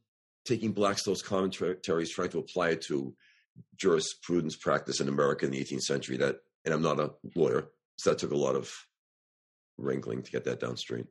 taking 0.46 0.72
Blackstone's 0.72 1.22
commentaries, 1.22 2.12
trying 2.12 2.30
to 2.30 2.40
apply 2.40 2.70
it 2.70 2.82
to 2.88 3.14
jurisprudence 3.78 4.56
practice 4.56 5.00
in 5.00 5.08
America 5.08 5.46
in 5.46 5.52
the 5.52 5.64
18th 5.64 5.82
century. 5.82 6.18
That, 6.18 6.38
and 6.66 6.74
I'm 6.74 6.82
not 6.82 7.00
a 7.00 7.12
lawyer, 7.36 7.70
so 7.98 8.10
that 8.10 8.20
took 8.20 8.32
a 8.32 8.38
lot 8.38 8.56
of 8.56 8.74
wrangling 9.78 10.24
to 10.24 10.32
get 10.32 10.46
that 10.46 10.60
down 10.60 10.78
straight. 10.78 11.06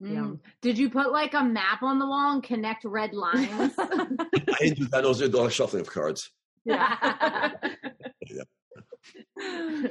Yeah. 0.00 0.10
Mm. 0.10 0.40
Did 0.62 0.78
you 0.78 0.90
put 0.90 1.12
like 1.12 1.34
a 1.34 1.44
map 1.44 1.82
on 1.82 2.00
the 2.00 2.06
wall 2.06 2.32
and 2.32 2.42
connect 2.42 2.84
red 2.84 3.14
lines? 3.14 3.72
I 3.78 4.06
didn't 4.58 4.78
do 4.78 4.86
that. 4.88 5.02
Those 5.02 5.22
are 5.22 5.26
a 5.26 5.28
lot 5.28 5.46
of 5.46 5.52
shuffling 5.52 5.82
of 5.82 5.90
cards. 5.90 6.30
Yeah. 6.64 7.52
Yeah. 9.36 9.88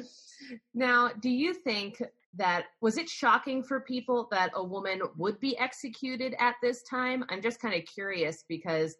now, 0.73 1.09
do 1.09 1.29
you 1.29 1.53
think 1.53 2.01
that 2.35 2.65
was 2.81 2.97
it 2.97 3.09
shocking 3.09 3.63
for 3.63 3.81
people 3.81 4.27
that 4.31 4.51
a 4.55 4.63
woman 4.63 5.01
would 5.17 5.39
be 5.39 5.57
executed 5.57 6.35
at 6.39 6.55
this 6.61 6.81
time? 6.83 7.25
I'm 7.29 7.41
just 7.41 7.59
kind 7.59 7.75
of 7.75 7.85
curious 7.85 8.43
because 8.47 8.95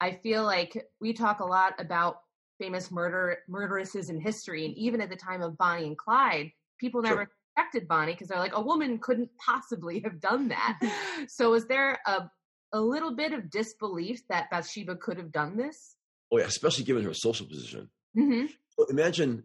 I 0.00 0.12
feel 0.12 0.44
like 0.44 0.86
we 1.00 1.12
talk 1.12 1.40
a 1.40 1.44
lot 1.46 1.74
about 1.78 2.16
famous 2.60 2.90
murder 2.90 3.38
murderesses 3.48 4.10
in 4.10 4.20
history, 4.20 4.64
and 4.66 4.76
even 4.76 5.00
at 5.00 5.08
the 5.10 5.16
time 5.16 5.42
of 5.42 5.56
Bonnie 5.56 5.86
and 5.86 5.98
Clyde, 5.98 6.50
people 6.78 7.02
Sure. 7.02 7.10
never 7.10 7.30
suspected 7.56 7.88
Bonnie 7.88 8.12
because 8.12 8.28
they're 8.28 8.38
like 8.38 8.56
a 8.56 8.60
woman 8.60 8.98
couldn't 8.98 9.30
possibly 9.44 10.00
have 10.00 10.20
done 10.20 10.48
that. 10.48 10.78
so, 11.28 11.54
is 11.54 11.66
there 11.66 11.98
a 12.06 12.28
a 12.72 12.80
little 12.80 13.14
bit 13.14 13.32
of 13.32 13.50
disbelief 13.50 14.26
that 14.28 14.50
Bathsheba 14.50 14.96
could 14.96 15.16
have 15.16 15.30
done 15.32 15.56
this? 15.56 15.94
Oh 16.32 16.38
yeah, 16.38 16.46
especially 16.46 16.84
given 16.84 17.04
her 17.04 17.14
social 17.14 17.46
position. 17.46 17.88
Mm-hmm. 18.16 18.46
Well, 18.76 18.88
imagine, 18.88 19.44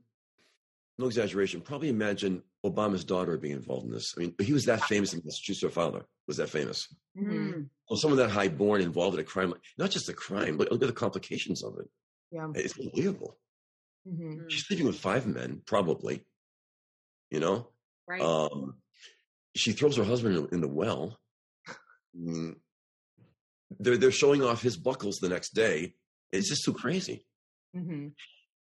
no 0.97 1.06
exaggeration, 1.06 1.62
probably 1.62 1.89
imagine 1.89 2.41
Obama's 2.65 3.04
daughter 3.06 3.38
being 3.38 3.56
involved 3.56 3.86
in 3.86 3.91
this. 3.91 4.13
I 4.17 4.22
mean, 4.22 4.36
he 4.41 4.54
was 4.54 4.65
that 4.65 4.84
famous 4.84 5.13
in 5.13 5.22
Massachusetts. 5.24 5.63
Her 5.63 5.69
father 5.69 6.06
was 6.28 6.38
that 6.38 6.50
famous. 6.50 6.88
Mm-hmm. 7.17 7.32
Mm. 7.52 7.69
Well, 7.89 7.98
someone 7.98 8.17
that 8.19 8.30
high 8.30 8.50
born 8.50 8.82
involved 8.82 9.15
in 9.15 9.22
a 9.22 9.24
crime, 9.24 9.54
not 9.78 9.91
just 9.91 10.10
a 10.10 10.13
crime, 10.13 10.58
but 10.58 10.72
look 10.72 10.82
at 10.82 10.88
the 10.88 10.93
complications 10.93 11.63
of 11.63 11.78
it. 11.80 11.89
Yeah. 12.32 12.48
It's 12.56 12.78
unbelievable. 12.78 13.38
Mm-hmm. 14.08 14.48
She's 14.50 14.65
sleeping 14.65 14.86
with 14.86 14.98
five 15.00 15.26
men, 15.26 15.62
probably. 15.65 16.26
You 17.32 17.39
know, 17.39 17.67
Right. 18.08 18.22
um, 18.22 18.76
she 19.56 19.72
throws 19.72 19.95
her 19.98 20.04
husband 20.04 20.36
in, 20.36 20.48
in 20.54 20.62
the 20.62 20.67
well. 20.67 21.19
Mm. 22.19 22.56
They're 23.80 23.98
they're 23.98 24.12
showing 24.12 24.43
off 24.43 24.62
his 24.63 24.78
buckles 24.78 25.17
the 25.17 25.30
next 25.30 25.54
day. 25.54 25.93
It's 26.32 26.50
just 26.50 26.65
too 26.65 26.74
crazy. 26.74 27.26
Mm-hmm. 27.76 28.08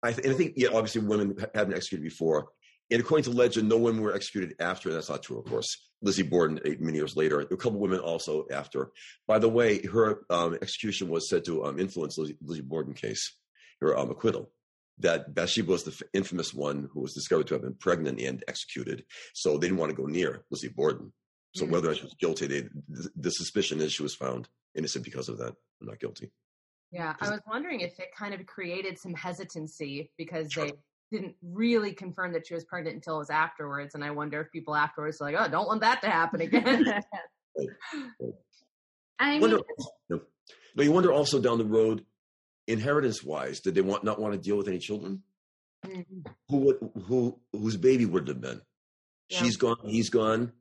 I 0.04 0.12
th- 0.14 0.26
and 0.26 0.34
I 0.34 0.38
think 0.38 0.54
yeah, 0.58 0.70
obviously 0.70 1.02
women 1.02 1.36
have 1.54 1.68
been 1.68 1.76
executed 1.78 2.04
before. 2.04 2.48
And 2.92 3.02
according 3.02 3.24
to 3.26 3.32
legend, 3.32 3.68
no 3.68 3.78
women 3.78 4.02
were 4.02 4.14
executed 4.14 4.56
after. 4.60 4.94
That's 4.94 5.10
not 5.10 5.24
true, 5.24 5.40
of 5.40 5.46
course. 5.46 5.90
Lizzie 6.02 6.22
Borden, 6.24 6.60
eight, 6.66 6.80
many 6.82 6.98
years 6.98 7.16
later. 7.16 7.40
A 7.40 7.58
couple 7.58 7.80
women 7.80 8.00
also 8.00 8.46
after. 8.52 8.92
By 9.28 9.40
the 9.40 9.50
way, 9.50 9.82
her 9.88 10.22
um, 10.30 10.54
execution 10.62 11.10
was 11.10 11.28
said 11.30 11.46
to 11.46 11.66
um, 11.66 11.80
influence 11.80 12.18
Lizzie, 12.18 12.38
Lizzie 12.44 12.62
Borden 12.62 12.94
case, 12.94 13.36
her 13.82 13.98
um, 13.98 14.12
acquittal. 14.12 14.52
That 15.00 15.34
Bathsheba 15.34 15.72
was 15.72 15.84
the 15.84 16.00
infamous 16.14 16.54
one 16.54 16.90
who 16.94 17.02
was 17.02 17.14
discovered 17.14 17.48
to 17.48 17.56
have 17.56 17.64
been 17.64 17.74
pregnant 17.74 18.22
and 18.22 18.44
executed. 18.48 19.04
So 19.34 19.58
they 19.58 19.68
didn't 19.68 19.80
want 19.80 19.90
to 19.90 19.96
go 19.98 20.06
near 20.06 20.46
Lizzie 20.52 20.70
Borden. 20.70 21.12
So 21.56 21.66
Mhm. 21.66 21.70
whether 21.72 21.96
she 21.96 22.04
was 22.04 22.14
guilty, 22.20 22.48
they, 22.48 22.62
the, 22.88 23.10
the 23.16 23.30
suspicion 23.32 23.82
is 23.82 23.92
she 23.94 24.04
was 24.04 24.16
found 24.16 24.48
innocent 24.76 25.04
because 25.04 25.28
of 25.28 25.38
that, 25.40 25.56
not 25.82 26.00
guilty. 26.00 26.32
Yeah, 26.92 27.16
I 27.20 27.30
was 27.32 27.42
wondering 27.48 27.82
if 27.82 28.00
it 28.00 28.10
kind 28.16 28.34
of 28.34 28.46
created 28.46 28.98
some 29.00 29.14
hesitancy 29.14 30.12
because 30.18 30.50
they 30.50 30.72
didn't 31.12 31.36
really 31.42 31.94
confirm 31.94 32.34
that 32.34 32.48
she 32.48 32.54
was 32.54 32.64
pregnant 32.64 32.96
until 32.96 33.16
it 33.16 33.20
was 33.20 33.30
afterwards. 33.30 33.96
And 33.96 34.04
I 34.04 34.12
wonder 34.12 34.42
if 34.42 34.52
people 34.52 34.76
afterwards 34.76 35.22
are 35.22 35.32
like, 35.32 35.36
oh, 35.40 35.50
don't 35.50 35.68
want 35.68 35.82
that 35.82 36.02
to 36.02 36.10
happen 36.10 36.42
again. 36.42 36.86
I 39.20 39.32
mean, 39.32 39.42
wonder, 39.42 39.60
no. 40.10 40.22
no, 40.76 40.84
you 40.84 40.92
wonder 40.92 41.14
also 41.14 41.40
down 41.40 41.58
the 41.58 41.66
road, 41.66 42.06
inheritance 42.68 43.24
wise, 43.24 43.62
did 43.62 43.76
they 43.76 43.82
want 43.82 44.04
not 44.04 44.20
want 44.20 44.34
to 44.34 44.40
deal 44.40 44.58
with 44.58 44.68
any 44.68 44.80
children? 44.80 45.24
Mhm. 45.86 46.26
Who 46.50 46.58
would 46.58 46.78
who 47.08 47.40
whose 47.54 47.78
baby 47.78 48.06
would 48.06 48.24
it 48.24 48.30
have 48.30 48.42
been? 48.42 48.62
Yeah. 49.30 49.38
She's 49.40 49.58
gone, 49.58 49.78
he's 49.86 50.10
gone. 50.10 50.52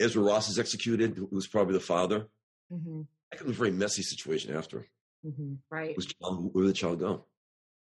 Ezra 0.00 0.22
Ross 0.22 0.48
is 0.48 0.58
executed, 0.58 1.16
who 1.16 1.28
was 1.30 1.46
probably 1.46 1.74
the 1.74 1.80
father. 1.80 2.28
Mhm. 2.72 3.06
That 3.30 3.38
could 3.38 3.46
be 3.48 3.52
a 3.52 3.56
very 3.56 3.70
messy 3.70 4.02
situation 4.02 4.56
after. 4.56 4.86
Mhm. 5.24 5.58
Right. 5.70 5.94
Whose 5.94 6.06
child, 6.06 6.54
where 6.54 6.64
did 6.64 6.70
the 6.70 6.78
child 6.78 6.98
go? 7.00 7.26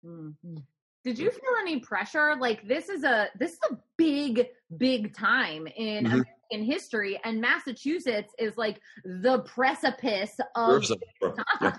Mhm. 0.04 0.64
Did 1.02 1.18
you 1.18 1.30
feel 1.30 1.52
any 1.60 1.80
pressure? 1.80 2.36
Like 2.38 2.66
this 2.68 2.88
is 2.88 3.04
a 3.04 3.28
this 3.38 3.52
is 3.52 3.58
a 3.70 3.76
big 3.96 4.46
big 4.76 5.14
time 5.14 5.66
in 5.66 6.04
Mhm. 6.04 6.12
American 6.12 6.64
history, 6.64 7.18
and 7.24 7.40
Massachusetts 7.40 8.34
is 8.38 8.56
like 8.56 8.80
the 9.04 9.40
precipice 9.40 10.38
of. 10.54 10.82
Yeah. 11.60 11.76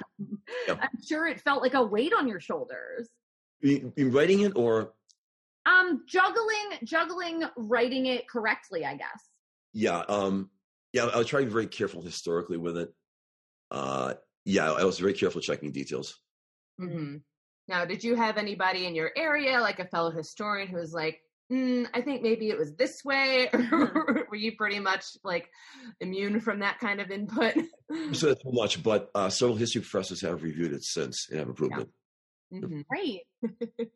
Yeah. 0.68 0.78
I'm 0.82 1.02
sure 1.08 1.28
it 1.28 1.40
felt 1.42 1.62
like 1.64 1.74
a 1.74 1.84
weight 1.84 2.14
on 2.14 2.28
your 2.28 2.40
shoulders. 2.40 3.10
You 3.62 3.92
writing 4.10 4.42
it 4.42 4.54
or 4.56 4.94
Um, 5.66 6.04
juggling, 6.08 6.80
juggling, 6.84 7.44
writing 7.58 8.08
it 8.08 8.28
correctly. 8.28 8.86
I 8.86 8.96
guess. 8.96 9.30
yeah, 9.74 10.00
um, 10.10 10.50
yeah. 10.94 11.06
I 11.06 11.18
was 11.18 11.28
trying 11.28 11.44
to 11.44 11.48
be 11.48 11.54
very 11.54 11.68
careful 11.68 12.02
historically 12.02 12.58
with 12.58 12.78
it. 12.78 12.94
Uh, 13.72 14.16
yeah, 14.46 14.72
I 14.72 14.84
was 14.84 15.00
very 15.00 15.14
careful 15.14 15.42
checking 15.42 15.72
details. 15.72 16.20
hmm 16.80 17.18
Now, 17.72 17.86
did 17.86 18.04
you 18.04 18.16
have 18.16 18.38
anybody 18.38 18.86
in 18.86 18.94
your 18.96 19.12
area, 19.16 19.62
like 19.62 19.80
a 19.80 19.86
fellow 19.86 20.12
historian, 20.12 20.68
who 20.68 20.76
was 20.76 20.92
like, 20.92 21.22
mm, 21.50 21.88
I 21.94 22.02
think 22.02 22.22
maybe 22.22 22.50
it 22.50 22.58
was 22.58 22.76
this 22.76 23.02
way? 23.06 23.50
Or 23.72 24.28
were 24.30 24.36
you 24.36 24.58
pretty 24.58 24.80
much 24.80 25.06
like 25.24 25.50
immune 26.02 26.42
from 26.42 26.60
that 26.60 26.80
kind 26.80 27.00
of 27.00 27.12
input? 27.12 27.54
so 28.12 28.36
much, 28.46 28.84
but 28.84 29.10
uh, 29.16 29.30
several 29.30 29.56
history 29.56 29.80
professors 29.82 30.20
have 30.20 30.44
reviewed 30.44 30.74
it 30.74 30.84
since 30.84 31.30
and 31.30 31.40
have 31.40 31.48
approved 31.48 31.76
Yeah. 31.78 31.84
it. 31.84 31.90
Mhm. 32.54 32.86
Great. 32.90 33.22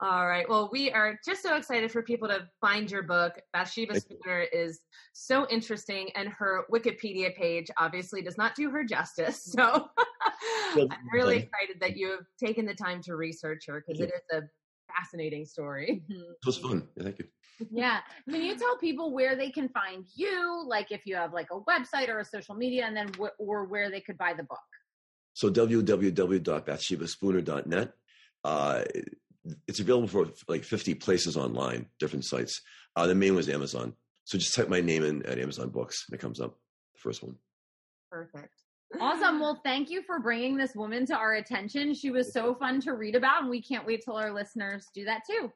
All 0.00 0.26
right. 0.28 0.48
Well, 0.48 0.68
we 0.72 0.90
are 0.92 1.18
just 1.26 1.42
so 1.42 1.56
excited 1.56 1.90
for 1.90 2.02
people 2.02 2.28
to 2.28 2.46
find 2.60 2.90
your 2.90 3.02
book. 3.02 3.34
Bathsheba 3.52 3.96
Spooner 3.98 4.40
is 4.52 4.80
so 5.12 5.48
interesting, 5.48 6.10
and 6.14 6.28
her 6.28 6.66
Wikipedia 6.72 7.34
page 7.34 7.68
obviously 7.78 8.22
does 8.22 8.38
not 8.38 8.54
do 8.54 8.70
her 8.70 8.84
justice. 8.84 9.54
So 9.58 9.88
I'm 10.74 10.88
really 11.12 11.36
excited 11.38 11.80
that 11.80 11.96
you 11.96 12.10
have 12.10 12.26
taken 12.38 12.64
the 12.66 12.74
time 12.74 13.00
to 13.02 13.16
research 13.16 13.64
her 13.66 13.82
because 13.84 14.00
it 14.00 14.10
is 14.14 14.22
a 14.32 14.42
fascinating 14.94 15.44
story. 15.46 16.02
It 16.08 16.46
was 16.46 16.58
fun. 16.58 16.88
Yeah, 16.96 17.02
thank 17.04 17.18
you. 17.18 17.28
Yeah. 17.72 18.00
Can 18.30 18.42
you 18.42 18.56
tell 18.56 18.76
people 18.78 19.12
where 19.12 19.34
they 19.34 19.50
can 19.50 19.68
find 19.70 20.04
you? 20.14 20.62
Like 20.66 20.92
if 20.92 21.06
you 21.06 21.16
have 21.16 21.32
like 21.32 21.48
a 21.50 21.60
website 21.62 22.08
or 22.08 22.20
a 22.20 22.24
social 22.24 22.54
media, 22.54 22.84
and 22.86 22.96
then 22.96 23.08
wh- 23.20 23.34
or 23.40 23.64
where 23.64 23.90
they 23.90 24.00
could 24.00 24.16
buy 24.18 24.32
the 24.34 24.44
book. 24.44 24.58
So 25.38 25.48
www.bathshebaspooner.net. 25.48 27.92
Uh, 28.42 28.82
it's 29.68 29.78
available 29.78 30.08
for 30.08 30.26
like 30.48 30.64
50 30.64 30.94
places 30.94 31.36
online, 31.36 31.86
different 32.00 32.24
sites. 32.24 32.60
Uh, 32.96 33.06
the 33.06 33.14
main 33.14 33.36
was 33.36 33.48
Amazon. 33.48 33.92
So 34.24 34.36
just 34.36 34.56
type 34.56 34.68
my 34.68 34.80
name 34.80 35.04
in 35.04 35.24
at 35.26 35.38
Amazon 35.38 35.68
Books 35.68 36.06
and 36.08 36.18
it 36.18 36.20
comes 36.20 36.40
up, 36.40 36.58
the 36.94 36.98
first 36.98 37.22
one. 37.22 37.36
Perfect. 38.10 38.52
Awesome. 39.00 39.38
Well, 39.48 39.60
thank 39.62 39.90
you 39.90 40.02
for 40.02 40.18
bringing 40.18 40.56
this 40.56 40.74
woman 40.74 41.06
to 41.06 41.14
our 41.14 41.34
attention. 41.34 41.94
She 41.94 42.10
was 42.10 42.32
so 42.32 42.56
fun 42.56 42.80
to 42.80 42.94
read 42.94 43.14
about, 43.14 43.42
and 43.42 43.50
we 43.50 43.62
can't 43.62 43.86
wait 43.86 44.02
till 44.04 44.16
our 44.16 44.32
listeners 44.32 44.88
do 44.92 45.04
that 45.04 45.20
too. 45.24 45.52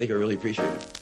Thank 0.00 0.08
you. 0.08 0.16
I 0.16 0.18
really 0.18 0.34
appreciate 0.34 0.66
it. 0.66 1.01